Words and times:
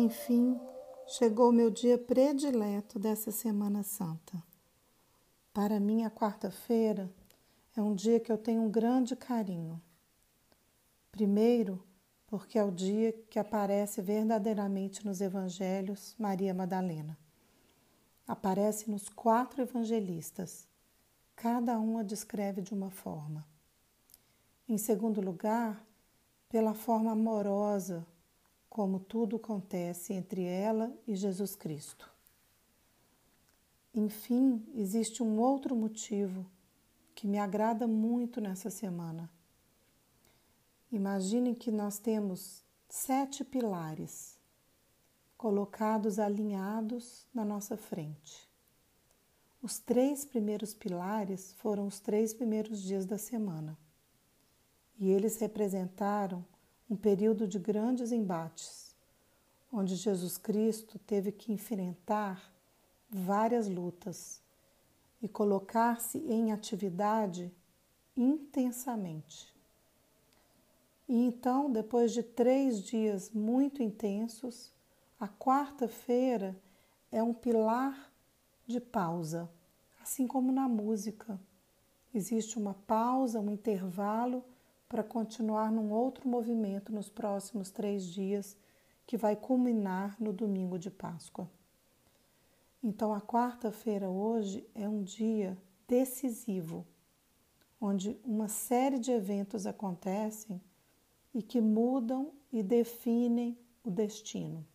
Enfim, 0.00 0.56
chegou 1.08 1.50
meu 1.50 1.70
dia 1.70 1.98
predileto 1.98 3.00
dessa 3.00 3.32
Semana 3.32 3.82
Santa. 3.82 4.40
Para 5.52 5.80
mim, 5.80 6.04
a 6.04 6.10
quarta-feira 6.10 7.12
é 7.76 7.82
um 7.82 7.96
dia 7.96 8.20
que 8.20 8.30
eu 8.30 8.38
tenho 8.38 8.62
um 8.62 8.70
grande 8.70 9.16
carinho. 9.16 9.82
Primeiro, 11.10 11.82
porque 12.28 12.56
é 12.56 12.62
o 12.62 12.70
dia 12.70 13.12
que 13.28 13.40
aparece 13.40 14.00
verdadeiramente 14.00 15.04
nos 15.04 15.20
evangelhos 15.20 16.14
Maria 16.16 16.54
Madalena. 16.54 17.18
Aparece 18.24 18.88
nos 18.88 19.08
quatro 19.08 19.62
evangelistas. 19.62 20.68
Cada 21.34 21.76
um 21.80 21.98
a 21.98 22.04
descreve 22.04 22.62
de 22.62 22.72
uma 22.72 22.88
forma. 22.88 23.44
Em 24.68 24.78
segundo 24.78 25.20
lugar, 25.20 25.84
pela 26.48 26.72
forma 26.72 27.10
amorosa 27.10 28.06
como 28.78 29.00
tudo 29.00 29.34
acontece 29.34 30.12
entre 30.12 30.44
ela 30.44 30.96
e 31.04 31.16
Jesus 31.16 31.56
Cristo. 31.56 32.08
Enfim, 33.92 34.64
existe 34.72 35.20
um 35.20 35.40
outro 35.40 35.74
motivo 35.74 36.46
que 37.12 37.26
me 37.26 37.40
agrada 37.40 37.88
muito 37.88 38.40
nessa 38.40 38.70
semana. 38.70 39.28
Imaginem 40.92 41.56
que 41.56 41.72
nós 41.72 41.98
temos 41.98 42.62
sete 42.88 43.42
pilares 43.42 44.38
colocados 45.36 46.20
alinhados 46.20 47.26
na 47.34 47.44
nossa 47.44 47.76
frente. 47.76 48.48
Os 49.60 49.80
três 49.80 50.24
primeiros 50.24 50.72
pilares 50.72 51.52
foram 51.54 51.84
os 51.84 51.98
três 51.98 52.32
primeiros 52.32 52.80
dias 52.80 53.04
da 53.04 53.18
semana 53.18 53.76
e 55.00 55.10
eles 55.10 55.36
representaram 55.40 56.46
um 56.88 56.96
período 56.96 57.46
de 57.46 57.58
grandes 57.58 58.12
embates, 58.12 58.96
onde 59.72 59.94
Jesus 59.94 60.38
Cristo 60.38 60.98
teve 61.00 61.30
que 61.30 61.52
enfrentar 61.52 62.52
várias 63.10 63.68
lutas 63.68 64.42
e 65.20 65.28
colocar-se 65.28 66.18
em 66.18 66.52
atividade 66.52 67.52
intensamente. 68.16 69.54
E 71.08 71.24
então, 71.24 71.70
depois 71.70 72.12
de 72.12 72.22
três 72.22 72.82
dias 72.82 73.30
muito 73.30 73.82
intensos, 73.82 74.72
a 75.18 75.26
quarta-feira 75.26 76.56
é 77.10 77.22
um 77.22 77.32
pilar 77.32 78.12
de 78.66 78.80
pausa, 78.80 79.50
assim 80.02 80.26
como 80.26 80.52
na 80.52 80.68
música. 80.68 81.40
Existe 82.14 82.58
uma 82.58 82.74
pausa, 82.74 83.40
um 83.40 83.50
intervalo 83.50 84.44
para 84.88 85.02
continuar 85.02 85.70
num 85.70 85.92
outro 85.92 86.28
movimento 86.28 86.92
nos 86.92 87.08
próximos 87.10 87.70
três 87.70 88.04
dias, 88.04 88.56
que 89.06 89.16
vai 89.16 89.36
culminar 89.36 90.16
no 90.20 90.32
domingo 90.32 90.78
de 90.78 90.90
Páscoa. 90.90 91.48
Então, 92.82 93.12
a 93.12 93.20
quarta-feira 93.20 94.08
hoje 94.08 94.68
é 94.74 94.88
um 94.88 95.02
dia 95.02 95.58
decisivo, 95.86 96.86
onde 97.80 98.18
uma 98.24 98.48
série 98.48 98.98
de 98.98 99.10
eventos 99.10 99.66
acontecem 99.66 100.60
e 101.34 101.42
que 101.42 101.60
mudam 101.60 102.32
e 102.52 102.62
definem 102.62 103.58
o 103.82 103.90
destino. 103.90 104.66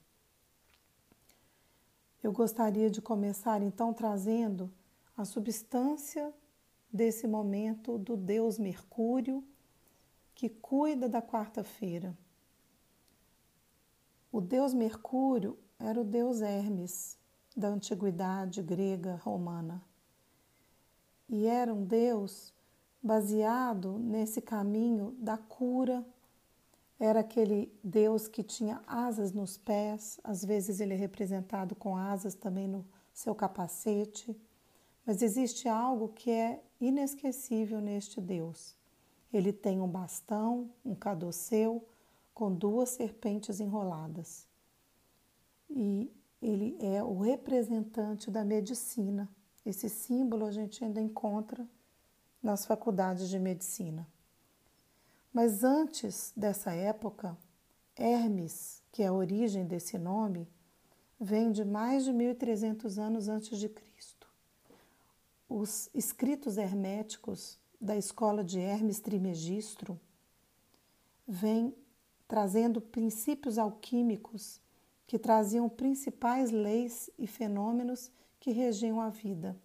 Eu 2.22 2.32
gostaria 2.32 2.90
de 2.90 3.02
começar 3.02 3.62
então 3.62 3.94
trazendo 3.94 4.72
a 5.16 5.26
substância 5.26 6.34
desse 6.92 7.28
momento 7.28 7.98
do 7.98 8.16
Deus 8.16 8.58
Mercúrio 8.58 9.44
que 10.36 10.50
cuida 10.50 11.08
da 11.08 11.22
quarta-feira. 11.22 12.18
O 14.32 14.42
deus 14.42 14.74
Mercúrio 14.74 15.58
era 15.80 16.00
o 16.00 16.04
deus 16.04 16.42
Hermes 16.42 17.18
da 17.56 17.68
antiguidade 17.68 18.62
grega 18.62 19.16
romana. 19.24 19.84
E 21.30 21.46
era 21.46 21.74
um 21.74 21.84
deus 21.84 22.54
baseado 23.02 24.00
nesse 24.00 24.42
caminho 24.42 25.16
da 25.20 25.38
cura. 25.38 26.06
Era 27.00 27.20
aquele 27.20 27.72
deus 27.84 28.28
que 28.28 28.42
tinha 28.42 28.82
asas 28.88 29.32
nos 29.34 29.58
pés, 29.58 30.20
às 30.24 30.44
vezes 30.44 30.80
ele 30.80 30.94
é 30.94 30.98
representado 30.98 31.76
com 31.76 31.98
asas 31.98 32.34
também 32.34 32.68
no 32.68 32.86
seu 33.14 33.36
capacete. 33.36 34.36
Mas 35.06 35.22
existe 35.22 35.68
algo 35.68 36.10
que 36.10 36.32
é 36.32 36.64
inesquecível 36.80 37.82
neste 37.82 38.22
deus. 38.22 38.76
Ele 39.34 39.52
tem 39.52 39.82
um 39.82 39.88
bastão, 39.88 40.70
um 40.86 40.94
caduceu, 40.94 41.84
com 42.34 42.54
duas 42.54 42.90
serpentes 42.90 43.60
enroladas. 43.60 44.48
E 45.70 46.12
ele 46.42 46.78
é 46.80 47.04
o 47.04 47.20
representante 47.20 48.30
da 48.30 48.46
medicina. 48.46 49.30
Esse 49.66 49.90
símbolo 49.90 50.46
a 50.46 50.52
gente 50.52 50.84
ainda 50.84 51.02
encontra 51.02 51.68
nas 52.42 52.66
faculdades 52.66 53.30
de 53.30 53.40
medicina. 53.40 54.08
Mas 55.32 55.64
antes 55.64 56.32
dessa 56.36 56.74
época, 56.74 57.36
Hermes, 57.96 58.84
que 58.92 59.02
é 59.02 59.08
a 59.08 59.14
origem 59.14 59.66
desse 59.66 59.98
nome, 59.98 60.48
vem 61.20 61.52
de 61.52 61.64
mais 61.64 62.04
de 62.04 62.12
1300 62.12 63.00
anos 63.00 63.30
antes 63.30 63.58
de 63.58 63.70
Cristo. 63.70 64.28
Os 65.48 65.90
escritos 65.94 66.58
herméticos 66.58 67.58
da 67.84 67.98
escola 67.98 68.46
de 68.46 68.60
Hermes 68.60 69.02
Trismegistro 69.02 70.00
vem 71.28 71.76
trazendo 72.30 72.80
princípios 72.80 73.58
alquímicos 73.58 74.62
que 75.06 75.20
traziam 75.20 75.68
principais 75.68 76.50
leis 76.50 77.10
e 77.20 77.28
fenômenos 77.28 78.10
que 78.40 78.52
regiam 78.52 79.02
a 79.02 79.10
vida. 79.10 79.60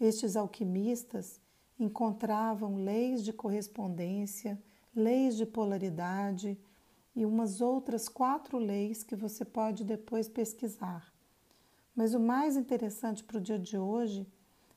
Estes 0.00 0.34
alquimistas 0.34 1.38
encontravam 1.78 2.76
leis 2.76 3.22
de 3.22 3.34
correspondência, 3.34 4.58
leis 4.96 5.36
de 5.36 5.44
polaridade 5.44 6.58
e 7.14 7.26
umas 7.26 7.60
outras 7.60 8.08
quatro 8.08 8.56
leis 8.56 9.02
que 9.02 9.14
você 9.14 9.44
pode 9.44 9.84
depois 9.84 10.26
pesquisar. 10.26 11.12
Mas 11.94 12.14
o 12.14 12.20
mais 12.20 12.56
interessante 12.56 13.22
para 13.22 13.36
o 13.36 13.42
dia 13.42 13.58
de 13.58 13.76
hoje 13.76 14.26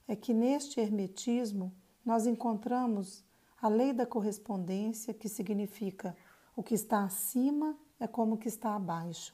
é 0.09 0.13
que 0.15 0.33
neste 0.33 0.81
hermetismo 0.81 1.73
nós 2.05 2.27
encontramos 2.27 3.23
a 3.59 3.67
lei 3.67 3.91
da 3.91 4.05
correspondência, 4.05 5.13
que 5.13 5.27
significa 5.27 6.15
o 6.55 6.61
que 6.61 6.75
está 6.75 7.03
acima 7.03 7.75
é 7.99 8.07
como 8.07 8.35
o 8.35 8.37
que 8.37 8.47
está 8.47 8.75
abaixo, 8.75 9.33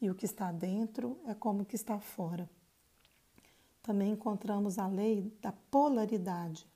e 0.00 0.10
o 0.10 0.14
que 0.14 0.24
está 0.24 0.50
dentro 0.50 1.18
é 1.26 1.34
como 1.34 1.62
o 1.62 1.64
que 1.64 1.76
está 1.76 2.00
fora. 2.00 2.50
Também 3.82 4.12
encontramos 4.12 4.78
a 4.78 4.86
lei 4.86 5.32
da 5.40 5.52
polaridade. 5.52 6.66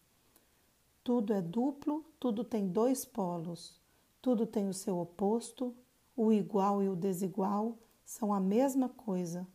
Tudo 1.02 1.32
é 1.32 1.42
duplo, 1.42 2.04
tudo 2.20 2.44
tem 2.44 2.68
dois 2.68 3.04
polos, 3.04 3.80
tudo 4.20 4.46
tem 4.46 4.68
o 4.68 4.74
seu 4.74 4.98
oposto, 4.98 5.74
o 6.16 6.32
igual 6.32 6.82
e 6.82 6.88
o 6.88 6.94
desigual 6.94 7.76
são 8.04 8.32
a 8.32 8.40
mesma 8.40 8.88
coisa. 8.88 9.46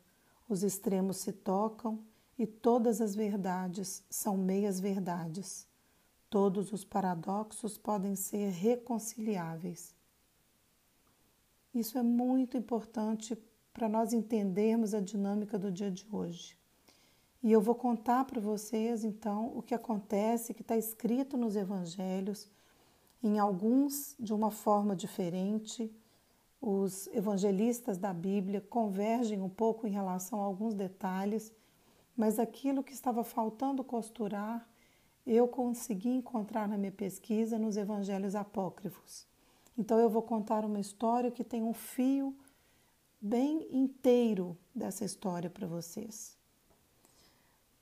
Os 0.50 0.64
extremos 0.64 1.18
se 1.18 1.32
tocam 1.32 2.00
e 2.38 2.46
todas 2.46 3.00
as 3.02 3.16
verdades 3.16 4.04
são 4.10 4.38
meias 4.38 4.80
verdades. 4.80 5.68
Todos 6.30 6.74
os 6.74 6.84
paradoxos 6.84 7.78
podem 7.78 8.16
ser 8.16 8.50
reconciliáveis. 8.50 9.96
Isso 11.74 11.98
é 11.98 12.04
muito 12.04 12.58
importante 12.58 13.38
para 13.74 13.88
nós 13.88 14.12
entendermos 14.12 14.94
a 14.94 15.00
dinâmica 15.00 15.58
do 15.58 15.72
dia 15.72 15.92
de 15.92 16.06
hoje. 16.12 16.58
E 17.44 17.52
eu 17.52 17.62
vou 17.62 17.76
contar 17.76 18.26
para 18.26 18.42
vocês 18.42 19.04
então 19.04 19.54
o 19.56 19.62
que 19.62 19.76
acontece, 19.76 20.54
que 20.54 20.64
está 20.64 20.76
escrito 20.76 21.38
nos 21.38 21.56
evangelhos, 21.56 22.50
em 23.24 23.40
alguns 23.40 24.16
de 24.20 24.34
uma 24.34 24.52
forma 24.52 24.96
diferente. 24.96 25.90
Os 26.60 27.08
evangelistas 27.08 27.98
da 27.98 28.12
Bíblia 28.14 28.60
convergem 28.60 29.42
um 29.42 29.50
pouco 29.50 29.88
em 29.88 29.92
relação 29.92 30.42
a 30.42 30.46
alguns 30.46 30.74
detalhes, 30.74 31.54
mas 32.16 32.40
aquilo 32.40 32.84
que 32.84 32.94
estava 32.94 33.24
faltando 33.24 33.84
costurar 33.84 34.68
eu 35.36 35.48
consegui 35.48 36.10
encontrar 36.10 36.68
na 36.70 36.78
minha 36.78 36.92
pesquisa 36.92 37.60
nos 37.60 37.76
evangelhos 37.76 38.34
apócrifos. 38.34 39.28
Então 39.78 40.00
eu 40.00 40.10
vou 40.10 40.22
contar 40.22 40.64
uma 40.64 40.80
história 40.80 41.30
que 41.30 41.44
tem 41.44 41.62
um 41.62 41.74
fio 41.74 42.34
bem 43.20 43.68
inteiro 43.70 44.58
dessa 44.74 45.04
história 45.04 45.50
para 45.50 45.68
vocês. 45.68 46.38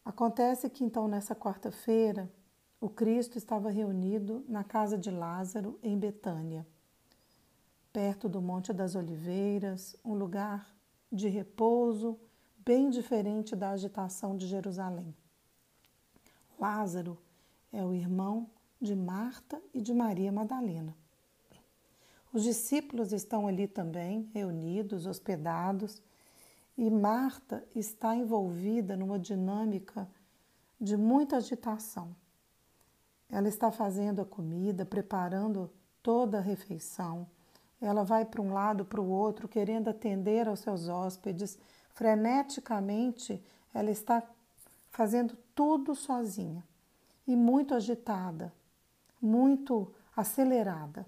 Acontece 0.03 0.69
que 0.69 0.83
então 0.83 1.07
nessa 1.07 1.35
quarta-feira 1.35 2.31
o 2.81 2.89
Cristo 2.89 3.37
estava 3.37 3.69
reunido 3.69 4.43
na 4.47 4.63
casa 4.63 4.97
de 4.97 5.11
Lázaro 5.11 5.79
em 5.83 5.97
Betânia, 5.97 6.65
perto 7.93 8.27
do 8.27 8.41
Monte 8.41 8.73
das 8.73 8.95
Oliveiras, 8.95 9.95
um 10.03 10.13
lugar 10.13 10.75
de 11.11 11.29
repouso 11.29 12.19
bem 12.57 12.89
diferente 12.89 13.55
da 13.55 13.69
agitação 13.69 14.35
de 14.35 14.47
Jerusalém. 14.47 15.15
Lázaro 16.59 17.17
é 17.71 17.83
o 17.83 17.93
irmão 17.93 18.49
de 18.81 18.95
Marta 18.95 19.61
e 19.73 19.81
de 19.81 19.93
Maria 19.93 20.31
Madalena. 20.31 20.95
Os 22.31 22.43
discípulos 22.43 23.13
estão 23.13 23.47
ali 23.47 23.67
também, 23.67 24.29
reunidos, 24.33 25.05
hospedados, 25.05 26.01
e 26.77 26.89
Marta 26.89 27.65
está 27.73 28.15
envolvida 28.15 28.97
numa 28.97 29.17
dinâmica 29.17 30.07
de 30.79 30.97
muita 30.97 31.37
agitação. 31.37 32.13
Ela 33.29 33.47
está 33.47 33.71
fazendo 33.71 34.21
a 34.21 34.25
comida, 34.25 34.85
preparando 34.85 35.71
toda 36.03 36.39
a 36.39 36.41
refeição. 36.41 37.25
Ela 37.79 38.03
vai 38.03 38.25
para 38.25 38.41
um 38.41 38.53
lado, 38.53 38.83
para 38.83 39.01
o 39.01 39.09
outro, 39.09 39.47
querendo 39.47 39.87
atender 39.87 40.47
aos 40.47 40.59
seus 40.59 40.89
hóspedes. 40.89 41.57
Freneticamente, 41.91 43.41
ela 43.73 43.89
está 43.89 44.21
fazendo 44.91 45.37
tudo 45.55 45.95
sozinha 45.95 46.63
e 47.27 47.35
muito 47.35 47.73
agitada, 47.73 48.53
muito 49.21 49.93
acelerada. 50.15 51.07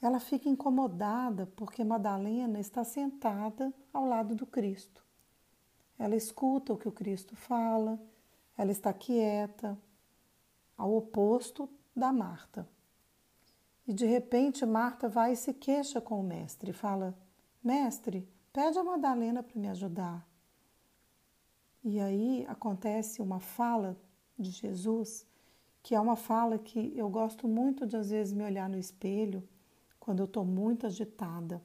Ela 0.00 0.20
fica 0.20 0.48
incomodada 0.48 1.46
porque 1.56 1.82
Madalena 1.82 2.60
está 2.60 2.84
sentada 2.84 3.72
ao 3.92 4.04
lado 4.04 4.34
do 4.34 4.46
Cristo. 4.46 5.04
Ela 5.98 6.14
escuta 6.14 6.72
o 6.72 6.76
que 6.76 6.88
o 6.88 6.92
Cristo 6.92 7.34
fala, 7.34 8.00
ela 8.56 8.70
está 8.70 8.92
quieta, 8.92 9.76
ao 10.76 10.94
oposto 10.94 11.68
da 11.94 12.12
Marta. 12.12 12.68
E 13.86 13.92
de 13.92 14.06
repente 14.06 14.64
Marta 14.64 15.08
vai 15.08 15.32
e 15.32 15.36
se 15.36 15.52
queixa 15.52 16.00
com 16.00 16.20
o 16.20 16.22
mestre 16.22 16.72
fala: 16.72 17.18
Mestre, 17.64 18.28
pede 18.52 18.78
a 18.78 18.84
Madalena 18.84 19.42
para 19.42 19.58
me 19.58 19.68
ajudar. 19.68 20.28
E 21.82 21.98
aí 21.98 22.46
acontece 22.48 23.20
uma 23.20 23.40
fala 23.40 23.96
de 24.38 24.50
Jesus, 24.50 25.26
que 25.82 25.94
é 25.94 26.00
uma 26.00 26.16
fala 26.16 26.58
que 26.58 26.92
eu 26.96 27.08
gosto 27.08 27.48
muito 27.48 27.86
de 27.86 27.96
às 27.96 28.10
vezes 28.10 28.32
me 28.32 28.44
olhar 28.44 28.68
no 28.68 28.78
espelho 28.78 29.42
quando 29.98 30.20
eu 30.20 30.26
estou 30.26 30.44
muito 30.44 30.86
agitada, 30.86 31.62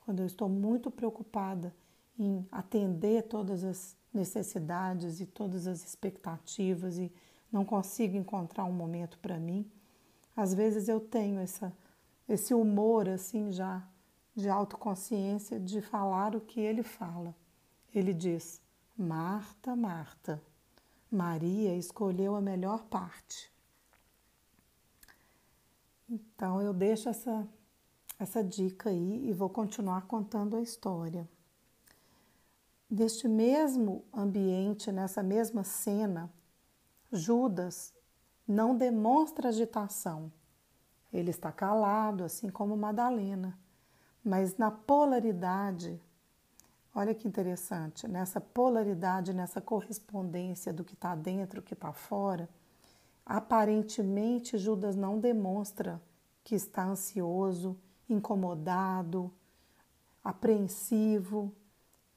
quando 0.00 0.20
eu 0.20 0.26
estou 0.26 0.48
muito 0.48 0.90
preocupada 0.90 1.74
em 2.18 2.46
atender 2.50 3.22
todas 3.24 3.64
as 3.64 3.96
necessidades 4.12 5.20
e 5.20 5.26
todas 5.26 5.66
as 5.66 5.84
expectativas 5.84 6.98
e 6.98 7.12
não 7.52 7.64
consigo 7.64 8.16
encontrar 8.16 8.64
um 8.64 8.72
momento 8.72 9.18
para 9.18 9.38
mim. 9.38 9.70
Às 10.34 10.52
vezes 10.52 10.88
eu 10.88 11.00
tenho 11.00 11.40
essa, 11.40 11.72
esse 12.28 12.54
humor 12.54 13.08
assim 13.08 13.52
já 13.52 13.86
de 14.34 14.48
autoconsciência 14.48 15.58
de 15.58 15.80
falar 15.80 16.34
o 16.36 16.40
que 16.40 16.60
ele 16.60 16.82
fala. 16.82 17.34
Ele 17.94 18.12
diz: 18.12 18.60
Marta, 18.96 19.74
Marta, 19.74 20.42
Maria 21.10 21.76
escolheu 21.76 22.34
a 22.34 22.40
melhor 22.40 22.84
parte. 22.84 23.52
Então 26.08 26.60
eu 26.60 26.72
deixo 26.72 27.08
essa, 27.08 27.46
essa 28.18 28.42
dica 28.42 28.90
aí 28.90 29.28
e 29.28 29.32
vou 29.32 29.48
continuar 29.48 30.02
contando 30.06 30.56
a 30.56 30.60
história. 30.60 31.28
Neste 32.88 33.26
mesmo 33.26 34.04
ambiente, 34.14 34.92
nessa 34.92 35.22
mesma 35.22 35.64
cena, 35.64 36.32
Judas 37.12 37.92
não 38.46 38.76
demonstra 38.76 39.48
agitação. 39.48 40.32
Ele 41.12 41.30
está 41.30 41.50
calado, 41.50 42.22
assim 42.22 42.48
como 42.48 42.76
Madalena. 42.76 43.58
Mas 44.24 44.56
na 44.56 44.70
polaridade 44.70 46.00
Olha 46.98 47.14
que 47.14 47.28
interessante, 47.28 48.08
nessa 48.08 48.40
polaridade, 48.40 49.34
nessa 49.34 49.60
correspondência 49.60 50.72
do 50.72 50.82
que 50.82 50.94
está 50.94 51.14
dentro, 51.14 51.60
o 51.60 51.62
que 51.62 51.74
está 51.74 51.92
fora, 51.92 52.48
aparentemente 53.26 54.56
Judas 54.56 54.96
não 54.96 55.20
demonstra 55.20 56.00
que 56.42 56.54
está 56.54 56.86
ansioso, 56.86 57.78
incomodado, 58.08 59.30
apreensivo, 60.24 61.54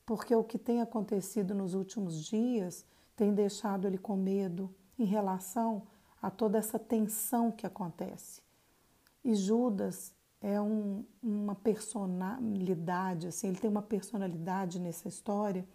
porque 0.06 0.34
o 0.34 0.46
que 0.46 0.58
tem 0.58 0.80
acontecido 0.80 1.54
nos 1.54 1.74
últimos 1.74 2.24
dias 2.24 2.86
tem 3.18 3.34
deixado 3.34 3.86
ele 3.86 3.98
com 3.98 4.16
medo 4.16 4.74
em 4.98 5.04
relação 5.04 5.84
a 6.22 6.31
toda 6.31 6.58
essa 6.58 6.80
tensão 6.80 7.52
que 7.52 7.68
acontece. 7.68 8.42
E 9.26 9.36
Judas 9.36 10.16
é 10.42 10.60
um, 10.60 11.04
uma 11.22 11.56
personalidade, 11.56 13.28
assim, 13.28 13.50
ele 13.50 13.60
tem 13.60 13.70
uma 13.70 13.82
personalidade 13.82 14.80
nessa 14.80 15.08
história 15.08 15.66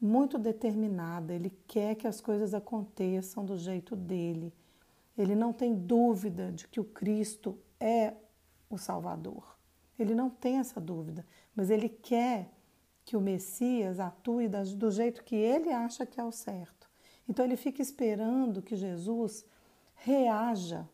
muito 0.00 0.38
determinada. 0.38 1.34
Ele 1.34 1.50
quer 1.66 1.94
que 1.96 2.06
as 2.06 2.20
coisas 2.20 2.54
aconteçam 2.54 3.44
do 3.44 3.58
jeito 3.58 3.94
dele. 3.94 4.52
Ele 5.18 5.34
não 5.34 5.52
tem 5.52 5.74
dúvida 5.74 6.50
de 6.52 6.66
que 6.68 6.80
o 6.80 6.84
Cristo 6.84 7.58
é 7.78 8.14
o 8.70 8.78
Salvador. 8.78 9.58
Ele 9.98 10.14
não 10.14 10.30
tem 10.30 10.58
essa 10.58 10.80
dúvida, 10.80 11.26
mas 11.54 11.68
ele 11.68 11.88
quer 11.88 12.50
que 13.04 13.16
o 13.16 13.20
Messias 13.20 14.00
atue 14.00 14.48
do 14.48 14.90
jeito 14.90 15.24
que 15.24 15.34
ele 15.34 15.70
acha 15.70 16.06
que 16.06 16.18
é 16.18 16.24
o 16.24 16.32
certo. 16.32 16.88
Então 17.28 17.44
ele 17.44 17.56
fica 17.56 17.82
esperando 17.82 18.62
que 18.62 18.76
Jesus 18.76 19.44
reaja 19.96 20.88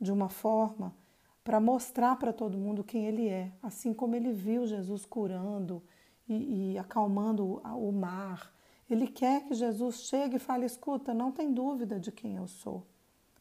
de 0.00 0.12
uma 0.12 0.28
forma 0.28 0.94
para 1.42 1.60
mostrar 1.60 2.16
para 2.16 2.32
todo 2.32 2.58
mundo 2.58 2.84
quem 2.84 3.06
ele 3.06 3.28
é, 3.28 3.52
assim 3.62 3.92
como 3.92 4.14
ele 4.14 4.32
viu 4.32 4.66
Jesus 4.66 5.04
curando 5.04 5.82
e, 6.28 6.72
e 6.72 6.78
acalmando 6.78 7.60
o 7.64 7.92
mar. 7.92 8.52
Ele 8.88 9.06
quer 9.06 9.44
que 9.44 9.54
Jesus 9.54 10.02
chegue 10.02 10.36
e 10.36 10.40
fale: 10.40 10.66
escuta, 10.66 11.14
não 11.14 11.32
tem 11.32 11.52
dúvida 11.52 11.98
de 11.98 12.10
quem 12.10 12.36
eu 12.36 12.46
sou. 12.46 12.86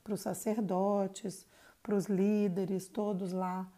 Para 0.03 0.13
os 0.13 0.21
sacerdotes, 0.21 1.45
para 1.81 1.95
os 1.95 2.05
líderes, 2.05 2.87
todos 2.87 3.31
lá 3.31 3.69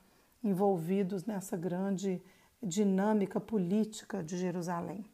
envolvidos 0.44 1.26
nessa 1.26 1.56
grande 1.56 2.22
dinâmica 2.62 3.40
política 3.40 4.24
de 4.24 4.38
Jerusalém. 4.38 5.06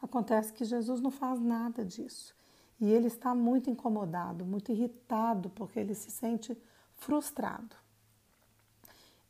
Acontece 0.00 0.52
que 0.52 0.64
Jesus 0.64 1.00
não 1.00 1.10
faz 1.10 1.40
nada 1.40 1.84
disso. 1.84 2.34
E 2.80 2.90
ele 2.90 3.06
está 3.06 3.34
muito 3.34 3.70
incomodado, 3.70 4.44
muito 4.44 4.72
irritado, 4.72 5.48
porque 5.50 5.78
ele 5.78 5.94
se 5.94 6.10
sente 6.10 6.56
frustrado. 6.96 7.76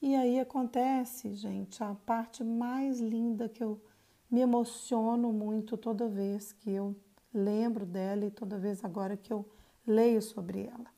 E 0.03 0.17
aí 0.17 0.41
acontece, 0.41 1.33
gente, 1.33 1.81
a 1.85 1.95
parte 1.95 2.43
mais 2.43 2.99
linda 2.99 3.49
que 3.49 3.63
eu 3.63 3.81
me 4.29 4.41
emociono 4.41 5.33
muito 5.33 5.77
toda 5.77 6.09
vez 6.09 6.53
que 6.53 6.73
eu 6.73 6.97
lembro 7.33 7.87
dela 7.87 8.25
e 8.25 8.31
toda 8.31 8.59
vez 8.59 8.85
agora 8.85 9.17
que 9.17 9.33
eu 9.33 9.49
leio 9.87 10.21
sobre 10.21 10.67
ela. 10.67 10.91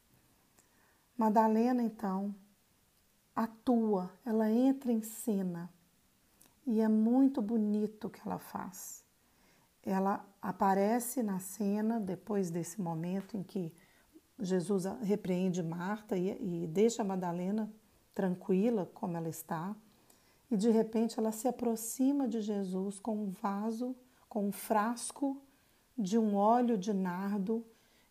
Madalena, 1.18 1.82
então, 1.82 2.34
atua, 3.36 4.10
ela 4.24 4.50
entra 4.50 4.90
em 4.90 5.02
cena 5.02 5.68
e 6.66 6.80
é 6.80 6.88
muito 6.88 7.42
bonito 7.42 8.06
o 8.06 8.10
que 8.10 8.26
ela 8.26 8.38
faz. 8.38 9.04
Ela 9.82 10.26
aparece 10.40 11.22
na 11.22 11.38
cena 11.40 12.00
depois 12.00 12.50
desse 12.50 12.80
momento 12.80 13.36
em 13.36 13.42
que 13.42 13.70
Jesus 14.40 14.86
repreende 15.02 15.62
Marta 15.62 16.16
e, 16.16 16.62
e 16.62 16.66
deixa 16.66 17.04
Madalena 17.04 17.70
tranquila 18.14 18.88
como 18.94 19.16
ela 19.16 19.28
está, 19.28 19.74
e 20.50 20.56
de 20.56 20.70
repente 20.70 21.18
ela 21.18 21.32
se 21.32 21.48
aproxima 21.48 22.28
de 22.28 22.40
Jesus 22.40 22.98
com 22.98 23.16
um 23.16 23.30
vaso, 23.30 23.96
com 24.28 24.46
um 24.46 24.52
frasco 24.52 25.40
de 25.96 26.18
um 26.18 26.36
óleo 26.36 26.76
de 26.78 26.92
nardo. 26.92 27.64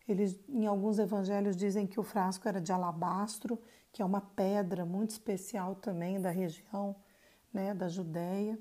Eles, 0.07 0.37
em 0.49 0.65
alguns 0.65 0.99
evangelhos 0.99 1.55
dizem 1.55 1.87
que 1.87 1.99
o 1.99 2.03
frasco 2.03 2.47
era 2.47 2.59
de 2.59 2.71
alabastro, 2.71 3.59
que 3.91 4.01
é 4.01 4.05
uma 4.05 4.21
pedra 4.21 4.85
muito 4.85 5.11
especial 5.11 5.75
também 5.75 6.19
da 6.19 6.31
região 6.31 6.95
né, 7.53 7.73
da 7.73 7.87
Judéia. 7.87 8.59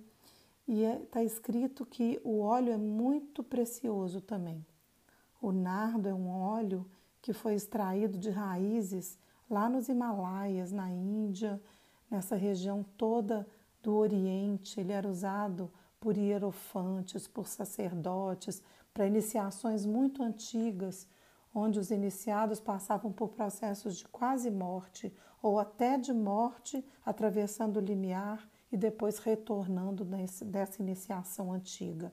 E 0.68 0.82
está 0.84 0.94
é, 0.94 1.06
tá 1.06 1.25
escrito 1.25 1.84
que 1.84 2.20
o 2.22 2.40
óleo 2.40 2.72
é 2.72 2.76
muito 2.76 3.42
precioso 3.42 4.20
também. 4.20 4.64
O 5.40 5.50
nardo 5.50 6.08
é 6.08 6.14
um 6.14 6.30
óleo 6.30 6.87
que 7.20 7.32
foi 7.32 7.54
extraído 7.54 8.16
de 8.16 8.30
raízes 8.30 9.18
lá 9.52 9.68
nos 9.68 9.88
Himalaias, 9.88 10.73
na 10.73 10.90
Índia, 10.90 11.61
nessa 12.11 12.35
região 12.35 12.82
toda 12.97 13.47
do 13.82 13.94
Oriente. 13.94 14.80
Ele 14.80 14.92
era 14.92 15.06
usado 15.06 15.71
por 16.00 16.16
hierofantes, 16.16 17.28
por 17.28 17.47
sacerdotes, 17.47 18.62
para 18.94 19.06
iniciações 19.06 19.85
muito 19.85 20.23
antigas, 20.23 21.06
onde 21.54 21.78
os 21.78 21.90
iniciados 21.90 22.61
passavam 22.61 23.12
por 23.12 23.28
processos 23.28 23.99
de 23.99 24.09
quase 24.09 24.50
morte 24.50 25.14
ou 25.42 25.59
até 25.59 25.99
de 25.99 26.14
morte, 26.14 26.82
atravessando 27.04 27.76
o 27.76 27.85
limiar 27.85 28.49
e 28.71 28.76
depois 28.76 29.18
retornando 29.18 30.02
dessa 30.02 30.82
iniciação 30.82 31.52
antiga. 31.52 32.11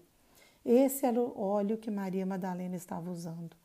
Esse 0.65 1.05
era 1.05 1.21
o 1.21 1.39
óleo 1.39 1.77
que 1.77 1.89
Maria 1.89 2.25
Madalena 2.25 2.75
estava 2.75 3.09
usando. 3.09 3.55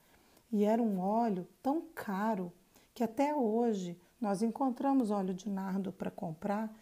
E 0.53 0.65
era 0.65 0.81
um 0.81 1.01
óleo 1.01 1.45
tão 1.61 1.83
caro 1.93 2.53
que 2.95 3.03
até 3.03 3.35
hoje 3.35 3.99
nós 4.21 4.41
encontramos 4.41 5.11
óleo 5.11 5.35
de 5.35 5.51
nardo 5.51 5.93
para 5.93 6.11
comprar, 6.11 6.73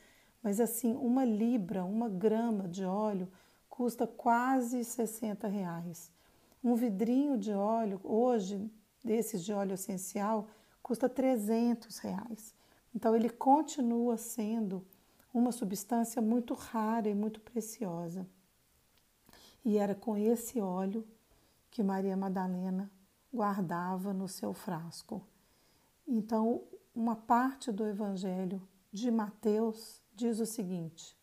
mas 0.43 0.61
assim, 0.61 0.95
uma 0.95 1.25
libra, 1.25 1.85
uma 1.85 2.09
grama 2.09 2.69
de 2.69 2.85
óleo 2.85 3.29
custa 3.69 4.07
quase 4.07 4.85
60 4.85 5.49
reais. 5.49 6.13
Um 6.63 6.75
vidrinho 6.75 7.39
de 7.39 7.53
óleo, 7.53 8.01
hoje, 8.05 8.71
desses 9.03 9.43
de 9.43 9.53
óleo 9.53 9.75
essencial, 9.75 10.49
custa 10.83 11.09
300 11.09 11.99
reais. 11.99 12.55
Então, 12.95 13.17
ele 13.17 13.31
continua 13.31 14.17
sendo 14.17 14.87
uma 15.33 15.51
substância 15.51 16.21
muito 16.21 16.55
rara 16.55 17.09
e 17.09 17.15
muito 17.15 17.41
preciosa. 17.41 18.27
E 19.65 19.79
era 19.79 19.95
com 19.95 20.17
esse 20.17 20.61
óleo 20.61 21.07
que 21.71 21.83
Maria 21.83 22.17
Madalena 22.17 22.91
guardava 23.33 24.13
no 24.13 24.29
seu 24.29 24.53
frasco. 24.53 25.23
Então, 26.15 26.65
uma 26.95 27.17
parte 27.17 27.73
do 27.73 27.87
Evangelho 27.87 28.61
de 28.93 29.11
Mateus 29.11 29.99
diz 30.15 30.41
o 30.41 30.45
seguinte: 30.45 31.17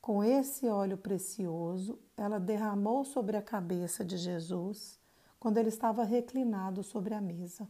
Com 0.00 0.22
esse 0.22 0.68
óleo 0.68 0.96
precioso, 0.96 1.98
ela 2.16 2.38
derramou 2.38 3.04
sobre 3.04 3.36
a 3.36 3.42
cabeça 3.42 4.04
de 4.04 4.16
Jesus 4.16 4.96
quando 5.40 5.58
ele 5.58 5.70
estava 5.70 6.04
reclinado 6.04 6.84
sobre 6.84 7.14
a 7.14 7.20
mesa. 7.20 7.68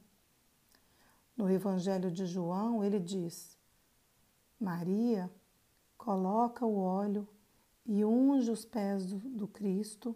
No 1.34 1.50
Evangelho 1.50 2.10
de 2.10 2.26
João, 2.26 2.84
ele 2.84 3.00
diz: 3.00 3.56
Maria 4.60 5.30
coloca 5.96 6.66
o 6.66 6.76
óleo 6.76 7.26
e 7.86 8.04
unge 8.04 8.50
os 8.50 8.66
pés 8.66 9.06
do, 9.06 9.16
do 9.16 9.48
Cristo 9.48 10.14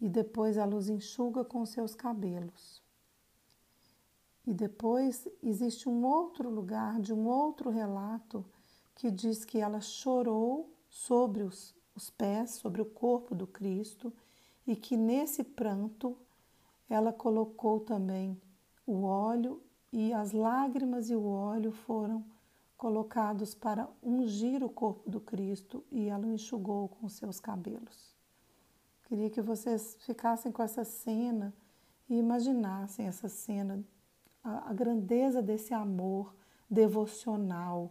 e 0.00 0.08
depois 0.08 0.56
ela 0.56 0.76
os 0.76 0.88
enxuga 0.88 1.44
com 1.44 1.66
seus 1.66 1.92
cabelos. 1.92 2.83
E 4.46 4.52
depois 4.52 5.26
existe 5.42 5.88
um 5.88 6.04
outro 6.04 6.50
lugar 6.50 7.00
de 7.00 7.12
um 7.12 7.26
outro 7.26 7.70
relato 7.70 8.44
que 8.94 9.10
diz 9.10 9.44
que 9.44 9.58
ela 9.58 9.80
chorou 9.80 10.72
sobre 10.88 11.42
os, 11.42 11.74
os 11.94 12.10
pés, 12.10 12.50
sobre 12.50 12.82
o 12.82 12.84
corpo 12.84 13.34
do 13.34 13.46
Cristo 13.46 14.12
e 14.66 14.76
que 14.76 14.96
nesse 14.96 15.42
pranto 15.42 16.16
ela 16.88 17.12
colocou 17.12 17.80
também 17.80 18.40
o 18.86 19.04
óleo 19.04 19.62
e 19.92 20.12
as 20.12 20.32
lágrimas 20.32 21.08
e 21.08 21.14
o 21.14 21.24
óleo 21.24 21.72
foram 21.72 22.24
colocados 22.76 23.54
para 23.54 23.88
ungir 24.02 24.62
o 24.62 24.68
corpo 24.68 25.08
do 25.08 25.20
Cristo 25.20 25.82
e 25.90 26.06
ela 26.08 26.26
o 26.26 26.32
enxugou 26.32 26.88
com 26.88 27.08
seus 27.08 27.40
cabelos. 27.40 28.14
Queria 29.04 29.30
que 29.30 29.40
vocês 29.40 29.96
ficassem 30.00 30.50
com 30.52 30.62
essa 30.62 30.84
cena 30.84 31.54
e 32.08 32.16
imaginassem 32.18 33.06
essa 33.06 33.28
cena, 33.28 33.82
a, 34.44 34.70
a 34.70 34.72
grandeza 34.72 35.42
desse 35.42 35.72
amor 35.72 36.34
devocional, 36.68 37.90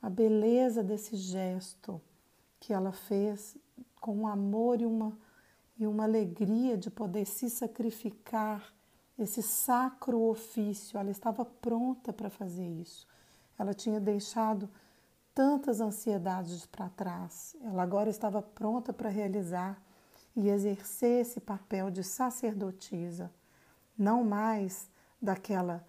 a 0.00 0.08
beleza 0.08 0.82
desse 0.82 1.14
gesto 1.16 2.00
que 2.58 2.72
ela 2.72 2.92
fez 2.92 3.56
com 4.00 4.16
um 4.16 4.26
amor 4.26 4.80
e 4.80 4.86
uma, 4.86 5.16
e 5.78 5.86
uma 5.86 6.04
alegria 6.04 6.76
de 6.76 6.90
poder 6.90 7.26
se 7.26 7.50
sacrificar 7.50 8.72
esse 9.18 9.42
sacro 9.42 10.20
ofício, 10.22 10.98
ela 10.98 11.10
estava 11.10 11.44
pronta 11.44 12.12
para 12.12 12.28
fazer 12.28 12.66
isso. 12.66 13.06
Ela 13.58 13.72
tinha 13.72 14.00
deixado 14.00 14.68
tantas 15.34 15.80
ansiedades 15.80 16.66
para 16.66 16.88
trás, 16.88 17.56
ela 17.62 17.82
agora 17.82 18.08
estava 18.08 18.40
pronta 18.40 18.92
para 18.92 19.10
realizar 19.10 19.80
e 20.36 20.48
exercer 20.48 21.22
esse 21.22 21.40
papel 21.40 21.90
de 21.90 22.02
sacerdotisa, 22.02 23.30
não 23.96 24.24
mais 24.24 24.88
daquela 25.24 25.84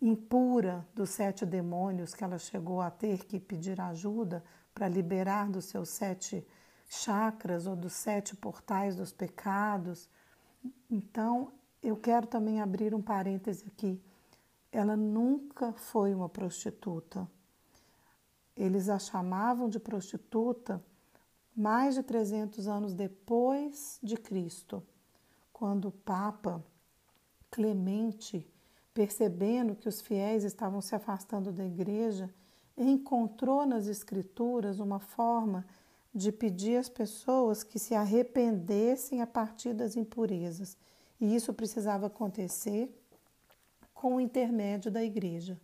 impura 0.00 0.86
dos 0.94 1.10
sete 1.10 1.44
demônios 1.44 2.14
que 2.14 2.22
ela 2.22 2.38
chegou 2.38 2.80
a 2.80 2.90
ter 2.90 3.24
que 3.24 3.40
pedir 3.40 3.80
ajuda 3.80 4.44
para 4.74 4.88
liberar 4.88 5.50
dos 5.50 5.66
seus 5.66 5.88
sete 5.88 6.46
chakras 6.88 7.66
ou 7.66 7.74
dos 7.74 7.92
sete 7.92 8.36
portais 8.36 8.94
dos 8.94 9.12
pecados. 9.12 10.08
Então, 10.90 11.52
eu 11.82 11.96
quero 11.96 12.26
também 12.26 12.60
abrir 12.60 12.94
um 12.94 13.02
parêntese 13.02 13.64
aqui. 13.66 14.00
Ela 14.70 14.96
nunca 14.96 15.72
foi 15.72 16.14
uma 16.14 16.28
prostituta. 16.28 17.28
Eles 18.56 18.88
a 18.88 18.98
chamavam 18.98 19.68
de 19.68 19.78
prostituta 19.78 20.82
mais 21.56 21.94
de 21.94 22.02
300 22.02 22.68
anos 22.68 22.92
depois 22.92 23.98
de 24.02 24.16
Cristo, 24.16 24.82
quando 25.52 25.88
o 25.88 25.92
Papa 25.92 26.62
Clemente, 27.50 28.46
percebendo 28.96 29.74
que 29.76 29.90
os 29.90 30.00
fiéis 30.00 30.42
estavam 30.42 30.80
se 30.80 30.94
afastando 30.94 31.52
da 31.52 31.62
igreja, 31.62 32.32
encontrou 32.78 33.66
nas 33.66 33.88
Escrituras 33.88 34.80
uma 34.80 34.98
forma 34.98 35.66
de 36.14 36.32
pedir 36.32 36.78
às 36.78 36.88
pessoas 36.88 37.62
que 37.62 37.78
se 37.78 37.94
arrependessem 37.94 39.20
a 39.20 39.26
partir 39.26 39.74
das 39.74 39.96
impurezas 39.96 40.78
e 41.20 41.36
isso 41.36 41.52
precisava 41.52 42.06
acontecer 42.06 42.90
com 43.92 44.16
o 44.16 44.20
intermédio 44.20 44.90
da 44.90 45.04
igreja. 45.04 45.60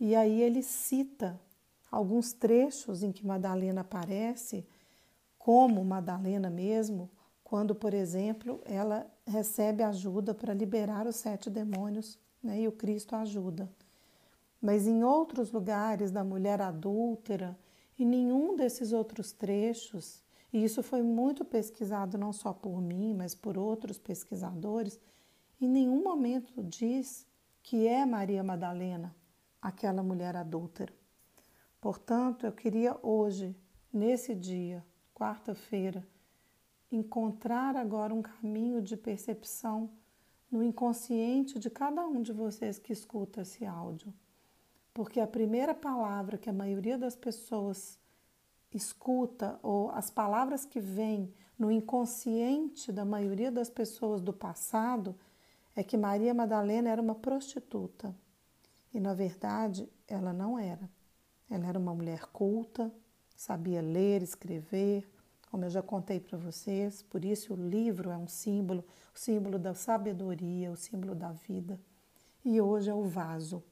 E 0.00 0.16
aí 0.16 0.40
ele 0.40 0.62
cita 0.62 1.38
alguns 1.92 2.32
trechos 2.32 3.02
em 3.02 3.12
que 3.12 3.26
Madalena 3.26 3.82
aparece, 3.82 4.66
como 5.38 5.84
Madalena 5.84 6.48
mesmo, 6.48 7.10
quando, 7.44 7.74
por 7.74 7.92
exemplo, 7.92 8.62
ela 8.64 9.06
recebe 9.26 9.82
ajuda 9.82 10.32
para 10.32 10.54
liberar 10.54 11.06
os 11.06 11.16
sete 11.16 11.50
demônios 11.50 12.18
né, 12.46 12.60
e 12.60 12.68
o 12.68 12.72
Cristo 12.72 13.14
ajuda. 13.14 13.68
Mas 14.62 14.86
em 14.86 15.04
outros 15.04 15.52
lugares 15.52 16.10
da 16.10 16.24
mulher 16.24 16.60
adúltera, 16.60 17.58
e 17.98 18.04
nenhum 18.04 18.56
desses 18.56 18.92
outros 18.92 19.32
trechos 19.32 20.24
e 20.56 20.64
isso 20.64 20.82
foi 20.82 21.02
muito 21.02 21.44
pesquisado 21.44 22.16
não 22.16 22.32
só 22.32 22.50
por 22.50 22.80
mim, 22.80 23.14
mas 23.14 23.34
por 23.34 23.58
outros 23.58 23.98
pesquisadores. 23.98 24.98
Em 25.60 25.68
nenhum 25.68 26.02
momento 26.02 26.62
diz 26.62 27.26
que 27.62 27.86
é 27.86 28.06
Maria 28.06 28.42
Madalena, 28.42 29.14
aquela 29.60 30.02
mulher 30.02 30.34
adúltera. 30.34 30.94
Portanto, 31.78 32.46
eu 32.46 32.52
queria 32.52 32.96
hoje, 33.02 33.54
nesse 33.92 34.34
dia, 34.34 34.82
quarta-feira, 35.14 36.06
encontrar 36.90 37.76
agora 37.76 38.14
um 38.14 38.22
caminho 38.22 38.80
de 38.80 38.96
percepção 38.96 39.90
no 40.50 40.62
inconsciente 40.62 41.58
de 41.58 41.68
cada 41.68 42.06
um 42.06 42.22
de 42.22 42.32
vocês 42.32 42.78
que 42.78 42.92
escuta 42.92 43.42
esse 43.42 43.64
áudio. 43.64 44.12
Porque 44.94 45.20
a 45.20 45.26
primeira 45.26 45.74
palavra 45.74 46.38
que 46.38 46.48
a 46.48 46.52
maioria 46.52 46.96
das 46.96 47.16
pessoas 47.16 47.98
escuta 48.72 49.58
ou 49.62 49.90
as 49.90 50.10
palavras 50.10 50.64
que 50.64 50.80
vêm 50.80 51.32
no 51.58 51.70
inconsciente 51.70 52.92
da 52.92 53.04
maioria 53.04 53.50
das 53.50 53.70
pessoas 53.70 54.20
do 54.20 54.32
passado 54.32 55.14
é 55.74 55.82
que 55.82 55.96
Maria 55.96 56.32
Madalena 56.32 56.90
era 56.90 57.00
uma 57.00 57.14
prostituta. 57.14 58.14
E 58.92 59.00
na 59.00 59.14
verdade, 59.14 59.88
ela 60.08 60.32
não 60.32 60.58
era. 60.58 60.88
Ela 61.50 61.66
era 61.66 61.78
uma 61.78 61.94
mulher 61.94 62.26
culta, 62.26 62.92
sabia 63.36 63.82
ler, 63.82 64.22
escrever, 64.22 65.08
como 65.56 65.64
eu 65.64 65.70
já 65.70 65.82
contei 65.82 66.20
para 66.20 66.36
vocês, 66.36 67.00
por 67.00 67.24
isso 67.24 67.54
o 67.54 67.56
livro 67.56 68.10
é 68.10 68.16
um 68.18 68.28
símbolo, 68.28 68.84
o 69.14 69.18
símbolo 69.18 69.58
da 69.58 69.72
sabedoria, 69.72 70.70
o 70.70 70.76
símbolo 70.76 71.14
da 71.14 71.32
vida. 71.32 71.80
E 72.44 72.60
hoje 72.60 72.90
é 72.90 72.94
o 72.94 73.04
vaso, 73.04 73.64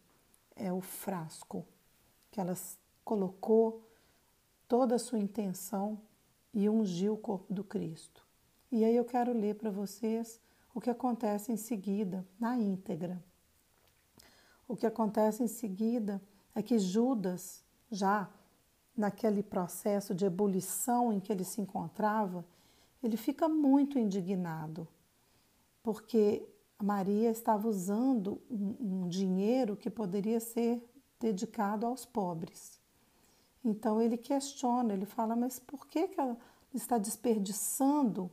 é 0.56 0.72
o 0.72 0.80
frasco 0.80 1.62
que 2.30 2.40
ela 2.40 2.54
colocou 3.04 3.86
toda 4.66 4.94
a 4.94 4.98
sua 4.98 5.18
intenção 5.18 6.00
e 6.54 6.70
ungiu 6.70 7.12
o 7.12 7.18
corpo 7.18 7.52
do 7.52 7.62
Cristo. 7.62 8.26
E 8.72 8.82
aí 8.82 8.96
eu 8.96 9.04
quero 9.04 9.34
ler 9.34 9.56
para 9.56 9.68
vocês 9.68 10.40
o 10.74 10.80
que 10.80 10.88
acontece 10.88 11.52
em 11.52 11.56
seguida, 11.58 12.26
na 12.40 12.56
íntegra. 12.56 13.22
O 14.66 14.74
que 14.74 14.86
acontece 14.86 15.42
em 15.42 15.48
seguida 15.48 16.18
é 16.54 16.62
que 16.62 16.78
Judas, 16.78 17.62
já 17.90 18.30
naquele 18.96 19.42
processo 19.42 20.14
de 20.14 20.24
ebulição 20.24 21.12
em 21.12 21.20
que 21.20 21.32
ele 21.32 21.44
se 21.44 21.60
encontrava, 21.60 22.44
ele 23.02 23.16
fica 23.16 23.48
muito 23.48 23.98
indignado, 23.98 24.88
porque 25.82 26.46
Maria 26.82 27.30
estava 27.30 27.68
usando 27.68 28.40
um, 28.50 29.04
um 29.04 29.08
dinheiro 29.08 29.76
que 29.76 29.90
poderia 29.90 30.40
ser 30.40 30.82
dedicado 31.20 31.86
aos 31.86 32.04
pobres. 32.04 32.80
Então 33.64 34.00
ele 34.00 34.16
questiona, 34.16 34.92
ele 34.92 35.06
fala, 35.06 35.34
mas 35.34 35.58
por 35.58 35.86
que, 35.86 36.08
que 36.08 36.20
ela 36.20 36.36
está 36.72 36.98
desperdiçando 36.98 38.30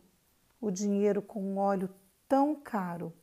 o 0.60 0.70
dinheiro 0.70 1.22
com 1.22 1.41
um 1.41 1.58
óleo 1.58 1.89
tão 2.27 2.56
caro? 2.56 3.13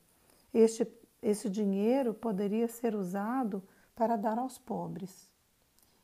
Este, 0.52 0.87
esse 1.23 1.50
dinheiro 1.50 2.14
poderia 2.14 2.68
ser 2.68 2.95
usado 2.95 3.62
para 3.95 4.16
dar 4.16 4.38
aos 4.38 4.57
pobres. 4.57 5.30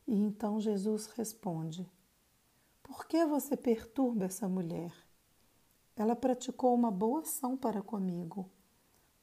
E 0.07 0.15
então 0.15 0.59
Jesus 0.59 1.07
responde: 1.07 1.89
Por 2.83 3.05
que 3.05 3.25
você 3.25 3.57
perturba 3.57 4.25
essa 4.25 4.47
mulher? 4.47 4.93
Ela 5.95 6.15
praticou 6.15 6.75
uma 6.75 6.91
boa 6.91 7.21
ação 7.21 7.55
para 7.55 7.81
comigo, 7.81 8.49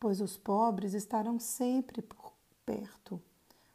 pois 0.01 0.21
os 0.21 0.37
pobres 0.39 0.95
estarão 0.95 1.39
sempre 1.39 2.01
por 2.01 2.33
perto, 2.65 3.23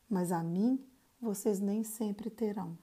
mas 0.10 0.32
a 0.32 0.42
mim 0.42 0.84
vocês 1.22 1.60
nem 1.60 1.84
sempre 1.84 2.30
terão. 2.30 2.78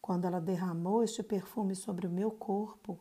Quando 0.00 0.24
ela 0.24 0.40
derramou 0.40 1.02
este 1.02 1.22
perfume 1.22 1.74
sobre 1.74 2.06
o 2.06 2.10
meu 2.10 2.30
corpo, 2.30 2.98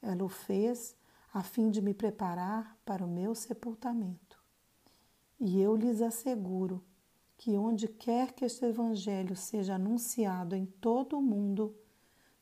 ela 0.00 0.24
o 0.24 0.28
fez 0.28 0.96
a 1.32 1.42
fim 1.42 1.70
de 1.70 1.80
me 1.82 1.92
preparar 1.92 2.78
para 2.84 3.04
o 3.04 3.08
meu 3.08 3.34
sepultamento. 3.34 4.42
E 5.40 5.60
eu 5.60 5.74
lhes 5.74 6.00
asseguro 6.00 6.84
que 7.36 7.56
onde 7.56 7.88
quer 7.88 8.32
que 8.32 8.44
este 8.44 8.64
evangelho 8.66 9.36
seja 9.36 9.74
anunciado 9.74 10.54
em 10.54 10.66
todo 10.66 11.18
o 11.18 11.22
mundo, 11.22 11.74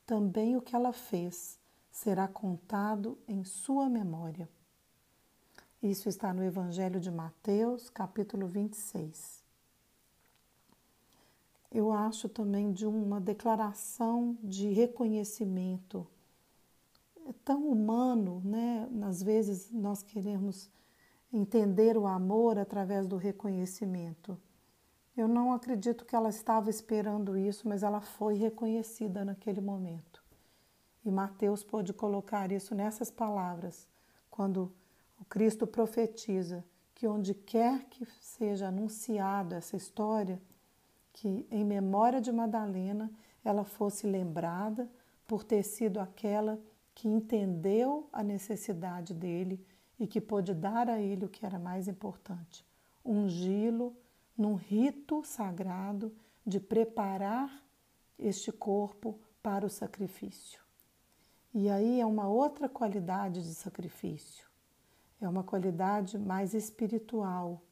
também 0.06 0.56
o 0.56 0.62
que 0.62 0.76
ela 0.76 0.92
fez 0.92 1.58
será 1.90 2.26
contado 2.26 3.18
em 3.28 3.44
sua 3.44 3.88
memória. 3.88 4.48
Isso 5.82 6.08
está 6.08 6.32
no 6.32 6.44
Evangelho 6.44 7.00
de 7.00 7.10
Mateus, 7.10 7.90
capítulo 7.90 8.46
26. 8.46 9.42
Eu 11.70 11.90
acho 11.90 12.28
também 12.28 12.72
de 12.72 12.86
uma 12.86 13.20
declaração 13.20 14.38
de 14.44 14.68
reconhecimento. 14.68 16.06
É 17.26 17.32
tão 17.44 17.66
humano, 17.66 18.40
né? 18.44 18.88
Às 19.02 19.22
vezes 19.22 19.72
nós 19.72 20.02
queremos 20.02 20.70
entender 21.32 21.96
o 21.96 22.06
amor 22.06 22.58
através 22.58 23.06
do 23.06 23.16
reconhecimento. 23.16 24.38
Eu 25.16 25.28
não 25.28 25.52
acredito 25.52 26.06
que 26.06 26.16
ela 26.16 26.30
estava 26.30 26.70
esperando 26.70 27.36
isso, 27.36 27.68
mas 27.68 27.82
ela 27.82 28.00
foi 28.00 28.34
reconhecida 28.34 29.24
naquele 29.24 29.60
momento. 29.60 30.22
E 31.04 31.10
Mateus 31.10 31.62
pôde 31.62 31.92
colocar 31.92 32.50
isso 32.50 32.74
nessas 32.74 33.10
palavras, 33.10 33.86
quando 34.30 34.72
o 35.20 35.24
Cristo 35.24 35.66
profetiza 35.66 36.64
que 36.94 37.06
onde 37.06 37.34
quer 37.34 37.84
que 37.90 38.06
seja 38.20 38.68
anunciada 38.68 39.56
essa 39.56 39.76
história, 39.76 40.40
que 41.12 41.46
em 41.50 41.64
memória 41.64 42.20
de 42.20 42.32
Madalena 42.32 43.10
ela 43.44 43.64
fosse 43.64 44.06
lembrada 44.06 44.88
por 45.26 45.44
ter 45.44 45.62
sido 45.62 46.00
aquela 46.00 46.58
que 46.94 47.08
entendeu 47.08 48.08
a 48.12 48.22
necessidade 48.22 49.12
dele 49.12 49.64
e 49.98 50.06
que 50.06 50.20
pôde 50.20 50.54
dar 50.54 50.88
a 50.88 51.00
ele 51.00 51.24
o 51.24 51.28
que 51.28 51.44
era 51.44 51.58
mais 51.58 51.88
importante: 51.88 52.64
ungí-lo 53.04 53.94
num 54.36 54.54
rito 54.54 55.22
sagrado 55.24 56.14
de 56.46 56.58
preparar 56.58 57.62
este 58.18 58.50
corpo 58.50 59.18
para 59.42 59.66
o 59.66 59.70
sacrifício. 59.70 60.60
E 61.54 61.68
aí 61.68 62.00
é 62.00 62.06
uma 62.06 62.28
outra 62.28 62.68
qualidade 62.68 63.42
de 63.42 63.54
sacrifício, 63.54 64.46
é 65.20 65.28
uma 65.28 65.42
qualidade 65.42 66.18
mais 66.18 66.54
espiritual, 66.54 67.62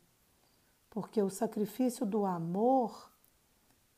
porque 0.90 1.22
o 1.22 1.30
sacrifício 1.30 2.04
do 2.04 2.26
amor 2.26 3.10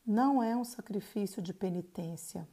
não 0.05 0.41
é 0.41 0.55
um 0.55 0.63
sacrifício 0.63 1.41
de 1.41 1.53
penitência. 1.53 2.47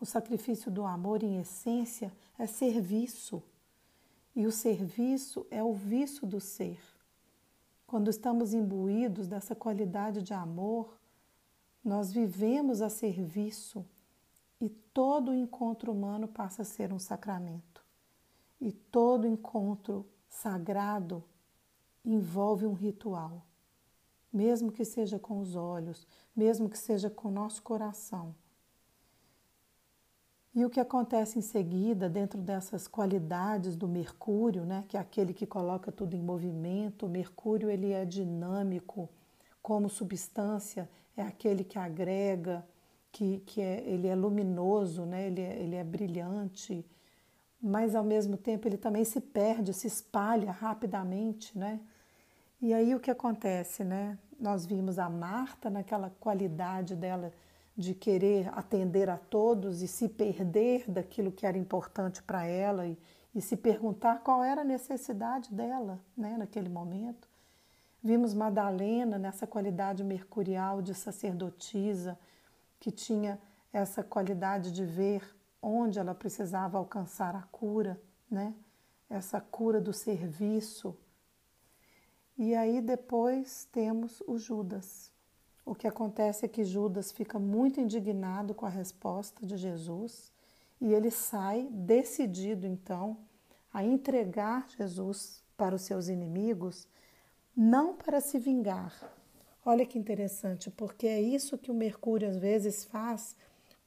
O 0.00 0.06
sacrifício 0.06 0.70
do 0.70 0.84
amor, 0.84 1.22
em 1.22 1.38
essência, 1.38 2.12
é 2.38 2.46
serviço. 2.46 3.42
E 4.34 4.46
o 4.46 4.52
serviço 4.52 5.46
é 5.50 5.62
o 5.62 5.72
vício 5.72 6.26
do 6.26 6.40
ser. 6.40 6.78
Quando 7.86 8.08
estamos 8.08 8.52
imbuídos 8.54 9.28
dessa 9.28 9.54
qualidade 9.54 10.22
de 10.22 10.32
amor, 10.34 10.98
nós 11.84 12.12
vivemos 12.12 12.80
a 12.80 12.88
serviço 12.88 13.84
e 14.60 14.68
todo 14.68 15.34
encontro 15.34 15.92
humano 15.92 16.26
passa 16.26 16.62
a 16.62 16.64
ser 16.64 16.92
um 16.92 16.98
sacramento. 16.98 17.84
E 18.60 18.72
todo 18.72 19.26
encontro 19.26 20.06
sagrado 20.28 21.22
envolve 22.04 22.66
um 22.66 22.72
ritual, 22.72 23.44
mesmo 24.32 24.72
que 24.72 24.84
seja 24.84 25.18
com 25.18 25.40
os 25.40 25.54
olhos, 25.54 26.06
mesmo 26.34 26.68
que 26.68 26.78
seja 26.78 27.10
com 27.10 27.28
o 27.28 27.32
nosso 27.32 27.62
coração. 27.62 28.34
E 30.54 30.64
o 30.64 30.70
que 30.70 30.78
acontece 30.78 31.36
em 31.38 31.42
seguida, 31.42 32.08
dentro 32.08 32.40
dessas 32.40 32.86
qualidades 32.86 33.74
do 33.74 33.88
Mercúrio, 33.88 34.64
né, 34.64 34.84
que 34.88 34.96
é 34.96 35.00
aquele 35.00 35.34
que 35.34 35.46
coloca 35.46 35.90
tudo 35.90 36.14
em 36.14 36.22
movimento, 36.22 37.06
o 37.06 37.08
Mercúrio 37.08 37.68
ele 37.68 37.90
é 37.90 38.04
dinâmico, 38.04 39.08
como 39.60 39.88
substância, 39.88 40.88
é 41.16 41.22
aquele 41.22 41.64
que 41.64 41.76
agrega, 41.76 42.64
que, 43.10 43.38
que 43.46 43.60
é, 43.60 43.82
ele 43.84 44.06
é 44.06 44.14
luminoso, 44.14 45.04
né, 45.04 45.26
ele, 45.26 45.40
é, 45.40 45.58
ele 45.60 45.74
é 45.74 45.82
brilhante, 45.82 46.86
mas 47.60 47.96
ao 47.96 48.04
mesmo 48.04 48.36
tempo 48.36 48.68
ele 48.68 48.76
também 48.76 49.04
se 49.04 49.20
perde, 49.20 49.72
se 49.72 49.88
espalha 49.88 50.52
rapidamente, 50.52 51.58
né? 51.58 51.80
E 52.60 52.74
aí 52.74 52.94
o 52.94 53.00
que 53.00 53.10
acontece, 53.10 53.82
né? 53.82 54.18
Nós 54.38 54.66
vimos 54.66 54.98
a 54.98 55.08
Marta 55.08 55.70
naquela 55.70 56.10
qualidade 56.20 56.94
dela 56.94 57.32
de 57.76 57.94
querer 57.94 58.48
atender 58.56 59.10
a 59.10 59.16
todos 59.16 59.82
e 59.82 59.88
se 59.88 60.08
perder 60.08 60.88
daquilo 60.88 61.32
que 61.32 61.46
era 61.46 61.58
importante 61.58 62.22
para 62.22 62.44
ela 62.44 62.86
e, 62.86 62.96
e, 63.34 63.40
se 63.40 63.56
perguntar 63.56 64.22
qual 64.22 64.44
era 64.44 64.60
a 64.60 64.64
necessidade 64.64 65.52
dela 65.52 65.98
né, 66.16 66.36
naquele 66.36 66.68
momento. 66.68 67.28
Vimos 68.02 68.34
Madalena 68.34 69.18
nessa 69.18 69.46
qualidade 69.46 70.04
mercurial 70.04 70.80
de 70.80 70.94
sacerdotisa, 70.94 72.18
que 72.78 72.90
tinha 72.90 73.40
essa 73.72 74.04
qualidade 74.04 74.70
de 74.70 74.84
ver 74.84 75.22
onde 75.60 75.98
ela 75.98 76.14
precisava 76.14 76.78
alcançar 76.78 77.34
a 77.34 77.42
cura, 77.42 78.00
né? 78.30 78.54
essa 79.08 79.40
cura 79.40 79.80
do 79.80 79.92
serviço. 79.92 80.96
E 82.36 82.54
aí 82.54 82.80
depois 82.80 83.64
temos 83.72 84.20
o 84.26 84.36
Judas, 84.36 85.10
o 85.64 85.74
que 85.74 85.86
acontece 85.86 86.44
é 86.44 86.48
que 86.48 86.62
Judas 86.62 87.10
fica 87.10 87.38
muito 87.38 87.80
indignado 87.80 88.54
com 88.54 88.66
a 88.66 88.70
resposta 88.70 89.46
de 89.46 89.56
Jesus 89.56 90.30
e 90.80 90.92
ele 90.92 91.10
sai 91.10 91.68
decidido 91.70 92.66
então 92.66 93.16
a 93.72 93.82
entregar 93.82 94.68
Jesus 94.68 95.42
para 95.56 95.74
os 95.74 95.82
seus 95.82 96.08
inimigos, 96.08 96.86
não 97.56 97.94
para 97.94 98.20
se 98.20 98.38
vingar. 98.38 98.92
Olha 99.64 99.86
que 99.86 99.98
interessante, 99.98 100.70
porque 100.70 101.06
é 101.06 101.20
isso 101.20 101.56
que 101.56 101.70
o 101.70 101.74
Mercúrio 101.74 102.28
às 102.28 102.36
vezes 102.36 102.84
faz 102.84 103.34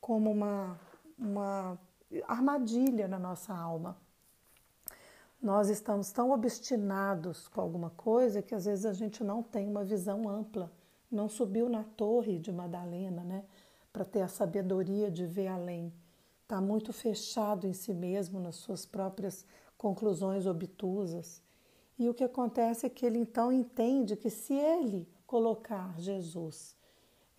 como 0.02 0.32
uma, 0.32 0.80
uma 1.18 1.80
armadilha 2.28 3.08
na 3.08 3.20
nossa 3.20 3.54
alma. 3.54 3.96
Nós 5.40 5.70
estamos 5.70 6.12
tão 6.12 6.32
obstinados 6.32 7.48
com 7.48 7.62
alguma 7.62 7.92
coisa 7.92 8.42
que 8.42 8.56
às 8.56 8.66
vezes 8.66 8.86
a 8.86 8.94
gente 8.94 9.24
não 9.24 9.44
tem 9.44 9.68
uma 9.68 9.84
visão 9.84 10.28
ampla 10.28 10.72
não 11.12 11.30
subiu 11.30 11.70
na 11.70 11.84
torre 11.84 12.38
de 12.38 12.52
Madalena, 12.52 13.24
né, 13.24 13.46
para 13.91 14.06
ter 14.06 14.22
a 14.22 14.28
sabedoria 14.28 15.10
de 15.10 15.26
ver 15.26 15.48
além. 15.48 15.93
Está 16.43 16.62
muito 16.62 16.93
fechado 16.93 17.67
em 17.67 17.74
si 17.74 17.93
mesmo, 17.93 18.39
nas 18.39 18.56
suas 18.56 18.86
próprias 18.86 19.46
conclusões 19.78 20.46
obtusas. 20.46 21.41
E 22.00 22.08
o 22.08 22.13
que 22.13 22.24
acontece 22.24 22.86
é 22.86 22.89
que 22.89 23.06
ele 23.06 23.20
então 23.20 23.52
entende 23.52 24.15
que 24.15 24.30
se 24.30 24.54
ele 24.54 25.08
colocar 25.26 26.00
Jesus 26.00 26.76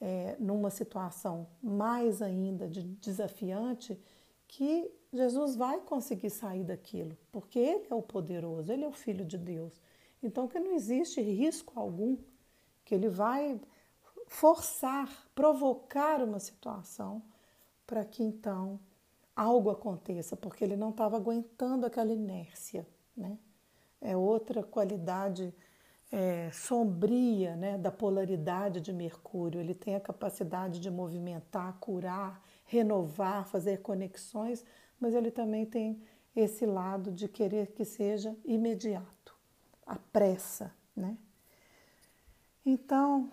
é, 0.00 0.36
numa 0.38 0.70
situação 0.70 1.46
mais 1.62 2.20
ainda 2.20 2.68
de 2.68 2.82
desafiante, 2.82 3.98
que 4.46 4.90
Jesus 5.12 5.56
vai 5.56 5.80
conseguir 5.80 6.30
sair 6.30 6.64
daquilo, 6.64 7.16
porque 7.32 7.58
ele 7.58 7.86
é 7.90 7.94
o 7.94 8.02
poderoso, 8.02 8.72
ele 8.72 8.84
é 8.84 8.88
o 8.88 8.92
filho 8.92 9.24
de 9.24 9.38
Deus. 9.38 9.80
Então 10.22 10.48
que 10.48 10.58
não 10.58 10.74
existe 10.74 11.20
risco 11.20 11.78
algum 11.78 12.16
que 12.88 12.94
ele 12.94 13.10
vai 13.10 13.60
forçar, 14.26 15.28
provocar 15.34 16.22
uma 16.22 16.38
situação 16.38 17.22
para 17.86 18.02
que 18.02 18.22
então 18.22 18.80
algo 19.36 19.68
aconteça, 19.68 20.34
porque 20.34 20.64
ele 20.64 20.74
não 20.74 20.88
estava 20.88 21.16
aguentando 21.16 21.84
aquela 21.84 22.10
inércia, 22.10 22.88
né? 23.14 23.38
É 24.00 24.16
outra 24.16 24.62
qualidade 24.62 25.54
é, 26.10 26.50
sombria 26.50 27.56
né, 27.56 27.76
da 27.76 27.92
polaridade 27.92 28.80
de 28.80 28.90
Mercúrio. 28.90 29.60
Ele 29.60 29.74
tem 29.74 29.94
a 29.94 30.00
capacidade 30.00 30.80
de 30.80 30.90
movimentar, 30.90 31.76
curar, 31.78 32.42
renovar, 32.64 33.46
fazer 33.46 33.82
conexões, 33.82 34.64
mas 34.98 35.14
ele 35.14 35.30
também 35.30 35.66
tem 35.66 36.00
esse 36.34 36.64
lado 36.64 37.12
de 37.12 37.28
querer 37.28 37.72
que 37.72 37.84
seja 37.84 38.34
imediato, 38.46 39.36
a 39.84 39.96
pressa, 39.98 40.74
né? 40.96 41.18
Então, 42.70 43.32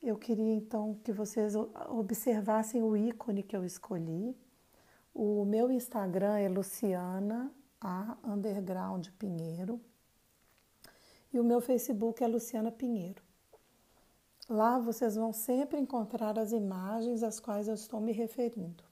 eu 0.00 0.16
queria 0.16 0.54
então 0.54 0.94
que 1.02 1.10
vocês 1.10 1.56
observassem 1.88 2.80
o 2.80 2.96
ícone 2.96 3.42
que 3.42 3.56
eu 3.56 3.64
escolhi. 3.64 4.36
O 5.12 5.44
meu 5.44 5.72
Instagram 5.72 6.38
é 6.38 6.48
Luciana 6.48 7.52
a 7.80 8.16
underground 8.22 9.08
Pinheiro 9.18 9.80
e 11.32 11.40
o 11.40 11.44
meu 11.44 11.60
Facebook 11.60 12.22
é 12.22 12.28
Luciana 12.28 12.70
Pinheiro. 12.70 13.20
Lá 14.48 14.78
vocês 14.78 15.16
vão 15.16 15.32
sempre 15.32 15.80
encontrar 15.80 16.38
as 16.38 16.52
imagens 16.52 17.24
às 17.24 17.40
quais 17.40 17.66
eu 17.66 17.74
estou 17.74 18.00
me 18.00 18.12
referindo. 18.12 18.84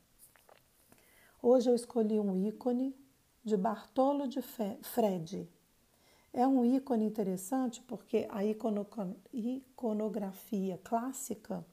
Hoje 1.41 1.71
eu 1.71 1.77
escolhi 1.77 2.19
um 2.19 2.35
ícone 2.35 2.93
de 3.45 3.57
Bartolo 3.57 4.27
de 4.27 4.43
Fred, 4.43 5.49
é 6.33 6.47
um 6.47 6.65
ícone 6.65 7.05
interessante 7.05 7.83
porque 7.83 8.27
a 8.31 8.45
iconografia 8.45 10.79
clássica 10.83 11.65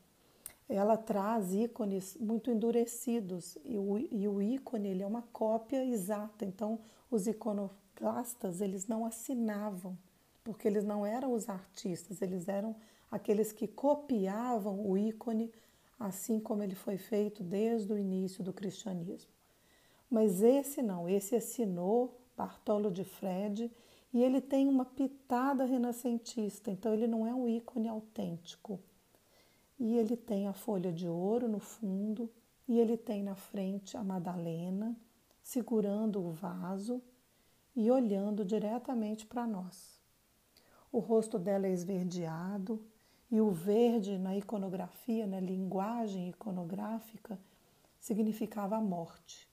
ela 0.67 0.98
traz 0.98 1.54
ícones 1.54 2.17
muito 2.20 2.52
endurecidos 2.52 3.58
e 3.63 3.78
o, 3.78 3.98
e 3.98 4.28
o 4.28 4.41
ícone 4.41 4.89
ele 4.89 5.04
é 5.04 5.08
uma 5.08 5.22
cópia 5.32 5.86
exata. 5.86 6.43
Então, 6.43 6.80
os 7.10 7.26
iconoclastas 7.26 8.60
eles 8.60 8.88
não 8.88 9.06
assinavam 9.06 9.98
porque 10.43 10.67
eles 10.67 10.86
não 10.86 11.06
eram 11.06 11.34
os 11.34 11.50
artistas, 11.50 12.22
eles 12.22 12.48
eram 12.48 12.76
aqueles 13.12 13.52
que 13.52 13.67
copiavam 13.67 14.89
o 14.89 14.98
ícone, 14.98 15.52
assim 16.00 16.39
como 16.39 16.63
ele 16.63 16.76
foi 16.76 16.98
feito 16.98 17.43
desde 17.43 17.91
o 17.91 17.98
início 17.98 18.43
do 18.43 18.54
cristianismo. 18.54 19.30
Mas 20.10 20.41
esse 20.41 20.82
não, 20.82 21.08
esse 21.08 21.36
assinou 21.36 22.17
Bartolo 22.38 22.89
de 22.89 23.04
Fred 23.04 23.70
e 24.17 24.23
ele 24.23 24.41
tem 24.41 24.67
uma 24.67 24.84
pitada 24.84 25.63
renascentista, 25.63 26.71
então 26.71 26.91
ele 26.91 27.06
não 27.06 27.27
é 27.27 27.36
um 27.36 27.47
ícone 27.47 27.88
autêntico. 27.88 28.80
E 29.80 29.95
ele 29.95 30.17
tem 30.17 30.47
a 30.47 30.53
folha 30.53 30.91
de 30.91 31.08
ouro 31.08 31.47
no 31.47 31.60
fundo 31.60 32.27
e 32.67 32.80
ele 32.80 32.97
tem 32.97 33.21
na 33.21 33.36
frente 33.36 33.95
a 33.95 34.03
Madalena 34.03 34.97
segurando 35.43 36.19
o 36.19 36.32
vaso 36.32 36.99
e 37.75 37.91
olhando 37.91 38.43
diretamente 38.43 39.23
para 39.23 39.45
nós. 39.45 40.01
O 40.91 40.97
rosto 40.97 41.38
dela 41.38 41.67
é 41.67 41.71
esverdeado 41.71 42.84
e 43.30 43.39
o 43.39 43.51
verde 43.51 44.17
na 44.17 44.36
iconografia, 44.36 45.27
na 45.27 45.39
linguagem 45.39 46.30
iconográfica, 46.30 47.39
significava 47.99 48.77
a 48.77 48.82
morte. 48.82 49.47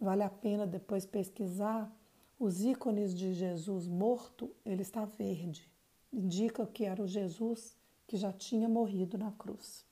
Vale 0.00 0.22
a 0.22 0.30
pena 0.30 0.66
depois 0.66 1.04
pesquisar 1.04 1.94
os 2.38 2.62
ícones 2.62 3.14
de 3.14 3.32
Jesus 3.32 3.86
morto, 3.86 4.50
ele 4.64 4.82
está 4.82 5.04
verde. 5.04 5.70
Indica 6.12 6.66
que 6.66 6.84
era 6.84 7.02
o 7.02 7.06
Jesus 7.06 7.76
que 8.06 8.16
já 8.16 8.32
tinha 8.32 8.68
morrido 8.68 9.18
na 9.18 9.32
cruz. 9.32 9.84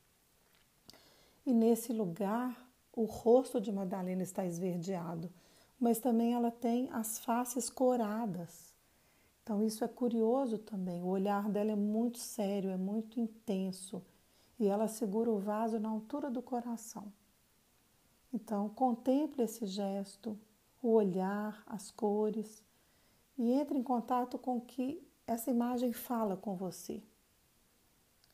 E 1.47 1.53
nesse 1.53 1.93
lugar, 1.93 2.69
o 2.93 3.05
rosto 3.05 3.61
de 3.61 3.73
Madalena 3.73 4.23
está 4.23 4.47
esverdeado, 4.47 5.31
mas 5.81 5.99
também 5.99 6.33
ela 6.33 6.51
tem 6.51 6.89
as 6.91 7.19
faces 7.19 7.69
coradas. 7.69 8.73
Então, 9.43 9.63
isso 9.63 9.85
é 9.85 9.89
curioso 9.89 10.57
também. 10.57 11.03
O 11.03 11.09
olhar 11.09 11.51
dela 11.51 11.73
é 11.73 11.77
muito 11.77 12.19
sério, 12.19 12.71
é 12.71 12.77
muito 12.77 13.21
intenso. 13.21 14.03
E 14.59 14.67
ela 14.67 14.89
segura 14.89 15.31
o 15.31 15.39
vaso 15.39 15.79
na 15.79 15.91
altura 15.91 16.31
do 16.31 16.41
coração. 16.41 17.13
Então, 18.33 18.69
contemple 18.71 19.43
esse 19.43 19.67
gesto, 19.67 20.39
o 20.85 20.93
olhar, 20.93 21.63
as 21.67 21.91
cores, 21.91 22.63
e 23.39 23.51
entre 23.53 23.79
em 23.79 23.83
contato 23.83 24.37
com 24.37 24.59
o 24.59 24.61
que 24.61 25.03
essa 25.27 25.51
imagem 25.51 25.95
fala 25.95 26.37
com 26.37 26.55
você. 26.55 27.03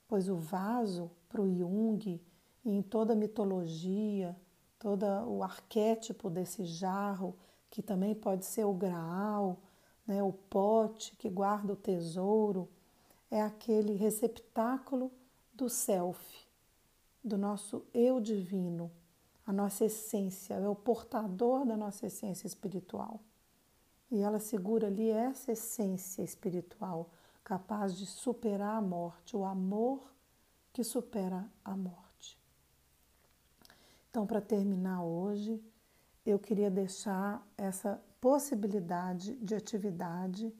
Pois 0.08 0.28
o 0.28 0.34
vaso, 0.34 1.08
para 1.28 1.40
o 1.40 1.48
Jung, 1.48 2.20
e 2.64 2.70
em 2.70 2.82
toda 2.82 3.12
a 3.12 3.16
mitologia, 3.16 4.36
todo 4.80 5.04
o 5.28 5.44
arquétipo 5.44 6.28
desse 6.28 6.64
jarro, 6.64 7.36
que 7.70 7.80
também 7.80 8.16
pode 8.16 8.44
ser 8.44 8.64
o 8.64 8.74
graal, 8.74 9.56
né, 10.04 10.20
o 10.20 10.32
pote 10.32 11.14
que 11.14 11.30
guarda 11.30 11.72
o 11.72 11.76
tesouro, 11.76 12.68
é 13.30 13.40
aquele 13.40 13.92
receptáculo 13.92 15.12
do 15.54 15.68
self, 15.68 16.48
do 17.22 17.38
nosso 17.38 17.84
eu 17.94 18.20
divino, 18.20 18.90
a 19.50 19.52
nossa 19.52 19.84
essência, 19.84 20.54
é 20.54 20.68
o 20.68 20.76
portador 20.76 21.66
da 21.66 21.76
nossa 21.76 22.06
essência 22.06 22.46
espiritual. 22.46 23.20
E 24.08 24.20
ela 24.20 24.38
segura 24.38 24.86
ali 24.86 25.10
essa 25.10 25.50
essência 25.50 26.22
espiritual, 26.22 27.10
capaz 27.42 27.96
de 27.96 28.06
superar 28.06 28.76
a 28.76 28.80
morte, 28.80 29.36
o 29.36 29.44
amor 29.44 30.00
que 30.72 30.84
supera 30.84 31.50
a 31.64 31.76
morte. 31.76 32.38
Então, 34.08 34.24
para 34.24 34.40
terminar 34.40 35.02
hoje, 35.02 35.60
eu 36.24 36.38
queria 36.38 36.70
deixar 36.70 37.44
essa 37.58 38.00
possibilidade 38.20 39.34
de 39.34 39.56
atividade 39.56 40.54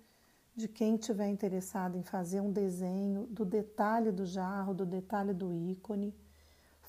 de 0.57 0.67
quem 0.67 0.97
tiver 0.97 1.29
interessado 1.29 1.97
em 1.97 2.03
fazer 2.03 2.41
um 2.41 2.51
desenho 2.51 3.25
do 3.29 3.45
detalhe 3.45 4.11
do 4.11 4.27
jarro, 4.27 4.75
do 4.75 4.85
detalhe 4.85 5.33
do 5.33 5.53
ícone. 5.53 6.13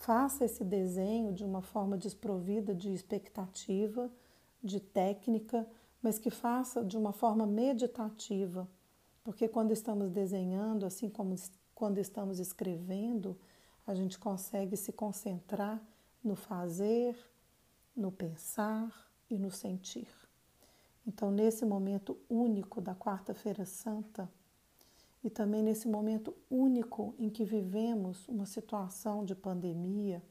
Faça 0.02 0.46
esse 0.46 0.64
desenho 0.64 1.32
de 1.32 1.46
uma 1.46 1.62
forma 1.62 1.96
desprovida 1.96 2.74
de 2.74 2.92
expectativa, 2.92 4.12
de 4.64 4.80
técnica, 4.80 5.68
mas 6.02 6.18
que 6.18 6.32
faça 6.32 6.84
de 6.84 6.98
uma 6.98 7.14
forma 7.14 7.46
meditativa, 7.46 8.68
porque 9.24 9.48
quando 9.48 9.72
estamos 9.72 10.10
desenhando, 10.10 10.88
assim 10.88 11.08
como 11.08 11.36
quando 11.76 12.00
estamos 12.00 12.40
escrevendo, 12.40 13.38
a 13.86 13.94
gente 13.94 14.18
consegue 14.18 14.76
se 14.76 14.92
concentrar 14.92 15.80
no 16.24 16.36
fazer, 16.36 17.16
no 17.96 18.12
pensar 18.12 18.92
e 19.30 19.38
no 19.38 19.52
sentir. 19.52 20.10
Então, 21.06 21.30
nesse 21.30 21.64
momento 21.64 22.18
único 22.28 22.82
da 22.82 22.96
Quarta-feira 22.96 23.66
Santa, 23.66 24.28
e 25.24 25.30
também 25.30 25.62
nesse 25.62 25.88
momento 25.88 26.36
único 26.50 27.14
em 27.20 27.30
que 27.30 27.46
vivemos 27.46 28.28
uma 28.28 28.46
situação 28.46 29.24
de 29.24 29.36
pandemia, 29.36 30.22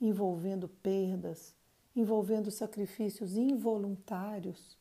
envolvendo 0.00 0.68
perdas, 0.68 1.54
envolvendo 1.94 2.50
sacrifícios 2.50 3.36
involuntários, 3.36 4.78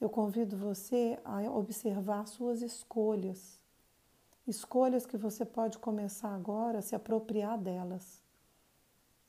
eu 0.00 0.08
convido 0.08 0.56
você 0.56 1.18
a 1.24 1.42
observar 1.50 2.26
suas 2.26 2.60
escolhas. 2.60 3.60
Escolhas 4.46 5.06
que 5.06 5.16
você 5.16 5.44
pode 5.44 5.78
começar 5.78 6.34
agora 6.34 6.78
a 6.78 6.82
se 6.82 6.96
apropriar 6.96 7.56
delas. 7.56 8.20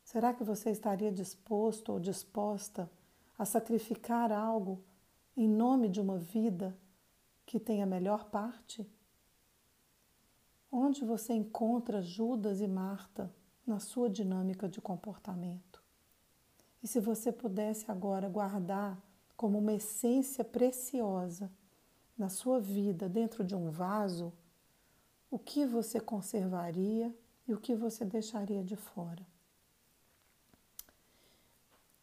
Será 0.03 0.33
que 0.33 0.43
você 0.43 0.71
estaria 0.71 1.11
disposto 1.11 1.91
ou 1.91 1.99
disposta 1.99 2.89
a 3.37 3.45
sacrificar 3.45 4.31
algo 4.31 4.83
em 5.37 5.47
nome 5.47 5.89
de 5.89 6.01
uma 6.01 6.17
vida 6.17 6.75
que 7.45 7.59
tem 7.59 7.83
a 7.83 7.85
melhor 7.85 8.25
parte? 8.25 8.89
Onde 10.75 11.05
você 11.05 11.33
encontra 11.33 12.01
Judas 12.01 12.59
e 12.59 12.67
Marta 12.67 13.31
na 13.63 13.79
sua 13.79 14.09
dinâmica 14.09 14.67
de 14.67 14.81
comportamento? 14.81 15.83
E 16.81 16.87
se 16.87 16.99
você 16.99 17.31
pudesse 17.31 17.91
agora 17.91 18.27
guardar 18.27 18.99
como 19.37 19.59
uma 19.59 19.73
essência 19.73 20.43
preciosa 20.43 21.51
na 22.17 22.27
sua 22.27 22.59
vida 22.59 23.07
dentro 23.07 23.43
de 23.43 23.55
um 23.55 23.69
vaso, 23.69 24.33
o 25.29 25.37
que 25.37 25.63
você 25.63 25.99
conservaria 25.99 27.15
e 27.47 27.53
o 27.53 27.59
que 27.59 27.75
você 27.75 28.03
deixaria 28.03 28.63
de 28.63 28.75
fora? 28.75 29.23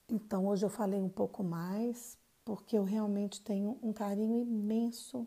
Então, 0.09 0.46
hoje 0.46 0.64
eu 0.64 0.70
falei 0.70 1.02
um 1.02 1.09
pouco 1.09 1.42
mais, 1.42 2.16
porque 2.44 2.78
eu 2.78 2.85
realmente 2.85 3.42
tenho 3.42 3.80
um 3.83 3.92
carinho 3.92 4.38
imenso 4.38 5.26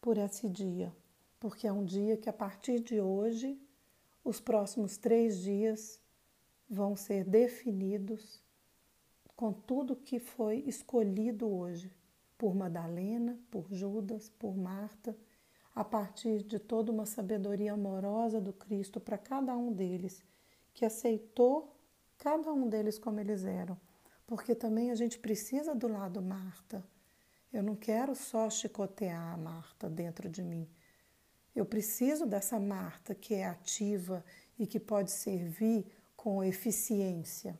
por 0.00 0.18
esse 0.18 0.48
dia, 0.48 0.92
porque 1.46 1.64
é 1.64 1.72
um 1.72 1.84
dia 1.84 2.16
que 2.16 2.28
a 2.28 2.32
partir 2.32 2.80
de 2.80 3.00
hoje, 3.00 3.56
os 4.24 4.40
próximos 4.40 4.96
três 4.96 5.38
dias 5.38 6.00
vão 6.68 6.96
ser 6.96 7.22
definidos 7.22 8.42
com 9.36 9.52
tudo 9.52 9.94
que 9.94 10.18
foi 10.18 10.64
escolhido 10.66 11.48
hoje 11.48 11.88
por 12.36 12.52
Madalena, 12.52 13.38
por 13.48 13.72
Judas, 13.72 14.28
por 14.28 14.56
Marta, 14.56 15.16
a 15.72 15.84
partir 15.84 16.42
de 16.42 16.58
toda 16.58 16.90
uma 16.90 17.06
sabedoria 17.06 17.74
amorosa 17.74 18.40
do 18.40 18.52
Cristo 18.52 18.98
para 18.98 19.16
cada 19.16 19.56
um 19.56 19.72
deles, 19.72 20.24
que 20.74 20.84
aceitou 20.84 21.76
cada 22.18 22.52
um 22.52 22.68
deles 22.68 22.98
como 22.98 23.20
eles 23.20 23.44
eram 23.44 23.78
porque 24.26 24.52
também 24.52 24.90
a 24.90 24.96
gente 24.96 25.16
precisa 25.20 25.76
do 25.76 25.86
lado 25.86 26.20
Marta. 26.20 26.82
Eu 27.52 27.62
não 27.62 27.76
quero 27.76 28.16
só 28.16 28.50
chicotear 28.50 29.34
a 29.34 29.36
Marta 29.36 29.88
dentro 29.88 30.28
de 30.28 30.42
mim. 30.42 30.68
Eu 31.56 31.64
preciso 31.64 32.26
dessa 32.26 32.60
Marta 32.60 33.14
que 33.14 33.32
é 33.32 33.46
ativa 33.46 34.22
e 34.58 34.66
que 34.66 34.78
pode 34.78 35.10
servir 35.10 35.86
com 36.14 36.44
eficiência. 36.44 37.58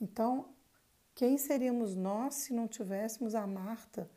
Então, 0.00 0.48
quem 1.14 1.38
seríamos 1.38 1.94
nós 1.94 2.34
se 2.34 2.52
não 2.52 2.66
tivéssemos 2.66 3.36
a 3.36 3.46
Marta? 3.46 4.10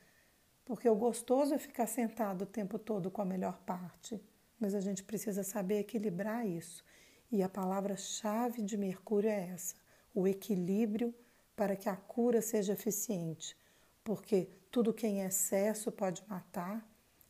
Porque 0.65 0.89
o 0.89 0.95
gostoso 0.95 1.53
é 1.53 1.59
ficar 1.59 1.85
sentado 1.85 2.41
o 2.41 2.47
tempo 2.47 2.79
todo 2.79 3.11
com 3.11 3.21
a 3.21 3.25
melhor 3.25 3.59
parte, 3.59 4.19
mas 4.59 4.73
a 4.73 4.81
gente 4.81 5.03
precisa 5.03 5.43
saber 5.43 5.79
equilibrar 5.79 6.47
isso. 6.47 6.83
E 7.31 7.43
a 7.43 7.49
palavra-chave 7.49 8.63
de 8.63 8.75
Mercúrio 8.75 9.29
é 9.29 9.49
essa: 9.49 9.75
o 10.15 10.27
equilíbrio 10.27 11.13
para 11.55 11.75
que 11.75 11.87
a 11.87 11.95
cura 11.95 12.41
seja 12.41 12.73
eficiente, 12.73 13.55
porque 14.03 14.49
tudo 14.71 14.93
que 14.93 15.05
é 15.05 15.09
em 15.09 15.21
excesso 15.21 15.91
pode 15.91 16.23
matar 16.27 16.83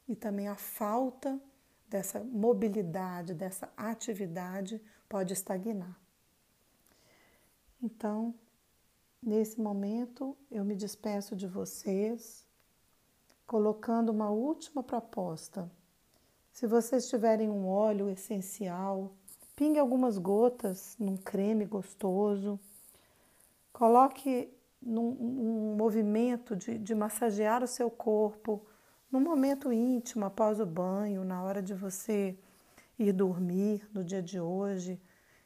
e 0.07 0.15
também 0.15 0.47
a 0.47 0.55
falta 0.55 1.41
dessa 1.93 2.23
mobilidade, 2.23 3.33
dessa 3.33 3.71
atividade 3.77 4.81
pode 5.07 5.33
estagnar. 5.33 5.95
Então, 7.81 8.33
nesse 9.21 9.61
momento, 9.61 10.35
eu 10.49 10.65
me 10.65 10.75
despeço 10.75 11.35
de 11.35 11.47
vocês, 11.47 12.45
colocando 13.45 14.09
uma 14.09 14.31
última 14.31 14.81
proposta. 14.81 15.71
Se 16.51 16.65
vocês 16.65 17.07
tiverem 17.07 17.49
um 17.49 17.67
óleo 17.67 18.09
essencial, 18.09 19.13
pingue 19.55 19.77
algumas 19.77 20.17
gotas 20.17 20.95
num 20.99 21.15
creme 21.15 21.65
gostoso 21.65 22.59
Coloque 23.73 24.53
num, 24.79 25.75
movimento 25.75 26.55
de, 26.55 26.77
de 26.77 26.93
massagear 26.93 27.63
o 27.63 27.67
seu 27.67 27.89
corpo 27.89 28.63
no 29.13 29.21
momento 29.21 29.71
íntimo, 29.71 30.25
após 30.25 30.59
o 30.59 30.65
banho, 30.65 31.23
na 31.23 31.43
hora 31.43 31.61
de 31.61 31.75
você 31.75 32.35
ir 32.97 33.13
dormir 33.13 33.87
no 33.93 34.03
dia 34.03 34.23
de 34.23 34.39
hoje, 34.39 34.99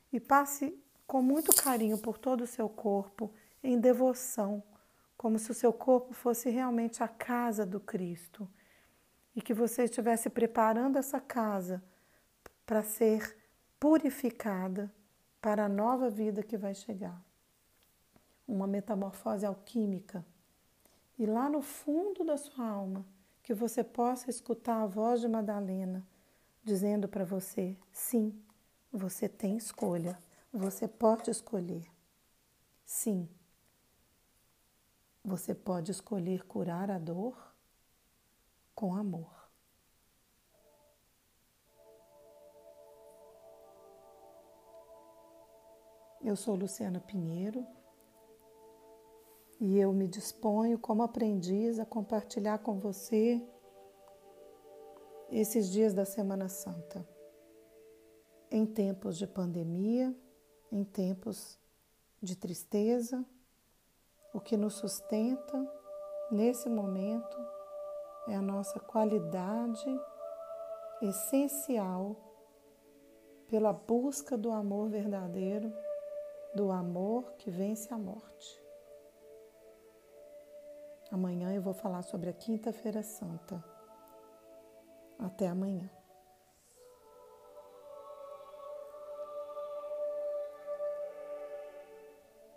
e 0.10 0.22
passe 0.22 0.74
com 1.06 1.22
muito 1.22 1.54
carinho 1.54 1.98
por 1.98 2.18
todo 2.18 2.46
o 2.46 2.48
seu 2.48 2.70
corpo, 2.70 3.30
em 3.62 3.78
devoção, 3.78 4.64
como 5.18 5.38
se 5.38 5.52
o 5.52 5.54
seu 5.54 5.74
corpo 5.74 6.14
fosse 6.14 6.50
realmente 6.50 7.04
a 7.04 7.10
casa 7.10 7.66
do 7.66 7.78
Cristo 7.78 8.48
e 9.36 9.42
que 9.42 9.54
você 9.54 9.84
estivesse 9.84 10.30
preparando 10.30 10.98
essa 10.98 11.20
casa 11.20 11.84
para 12.66 12.82
ser 12.82 13.38
purificada 13.78 14.90
para 15.42 15.66
a 15.66 15.70
nova 15.70 16.10
vida 16.10 16.42
que 16.42 16.56
vai 16.56 16.74
chegar. 16.74 17.22
Uma 18.48 18.66
metamorfose 18.66 19.46
alquímica. 19.46 20.26
E 21.20 21.26
lá 21.26 21.50
no 21.50 21.62
fundo 21.62 22.24
da 22.24 22.38
sua 22.38 22.66
alma, 22.66 23.06
que 23.48 23.54
você 23.54 23.82
possa 23.82 24.30
escutar 24.30 24.84
a 24.84 24.86
voz 24.86 25.22
de 25.22 25.28
Madalena 25.30 26.06
dizendo 26.66 27.08
para 27.08 27.24
você: 27.24 27.78
sim, 27.94 28.38
você 28.92 29.30
tem 29.30 29.56
escolha, 29.56 30.20
você 30.52 30.86
pode 30.86 31.32
escolher. 31.32 31.90
Sim, 32.86 33.30
você 35.24 35.56
pode 35.56 35.92
escolher 35.92 36.46
curar 36.46 36.92
a 36.92 37.00
dor 37.00 37.56
com 38.76 38.94
amor. 38.94 39.32
Eu 46.22 46.36
sou 46.36 46.54
Luciana 46.54 47.00
Pinheiro 47.00 47.66
e 49.60 49.80
eu 49.80 49.92
me 49.92 50.08
disponho, 50.08 50.78
como 50.78 51.02
aprendiz, 51.02 51.80
a 51.80 51.86
compartilhar 51.86 52.60
com 52.60 52.80
você 52.80 53.42
esses 55.32 55.70
dias 55.70 55.94
da 55.94 56.06
Semana 56.06 56.48
Santa. 56.48 57.08
Em 58.52 58.66
tempos 58.66 59.18
de 59.18 59.26
pandemia, 59.26 60.16
em 60.72 60.84
tempos 60.84 61.60
de 62.22 62.36
tristeza, 62.36 63.26
o 64.34 64.40
que 64.40 64.56
nos 64.56 64.76
sustenta 64.76 65.74
nesse 66.32 66.70
momento 66.70 67.38
é 68.28 68.36
a 68.36 68.42
nossa 68.42 68.80
qualidade 68.80 70.00
essencial 71.02 72.16
pela 73.48 73.72
busca 73.72 74.38
do 74.38 74.52
amor 74.52 74.90
verdadeiro 74.90 75.74
do 76.54 76.72
amor 76.72 77.34
que 77.38 77.50
vence 77.50 77.94
a 77.94 77.98
morte. 77.98 78.67
Amanhã 81.12 81.54
eu 81.54 81.62
vou 81.62 81.74
falar 81.74 82.02
sobre 82.02 82.30
a 82.30 82.34
Quinta-feira 82.34 83.02
Santa. 83.02 83.64
Até 85.18 85.48
amanhã. 85.48 85.90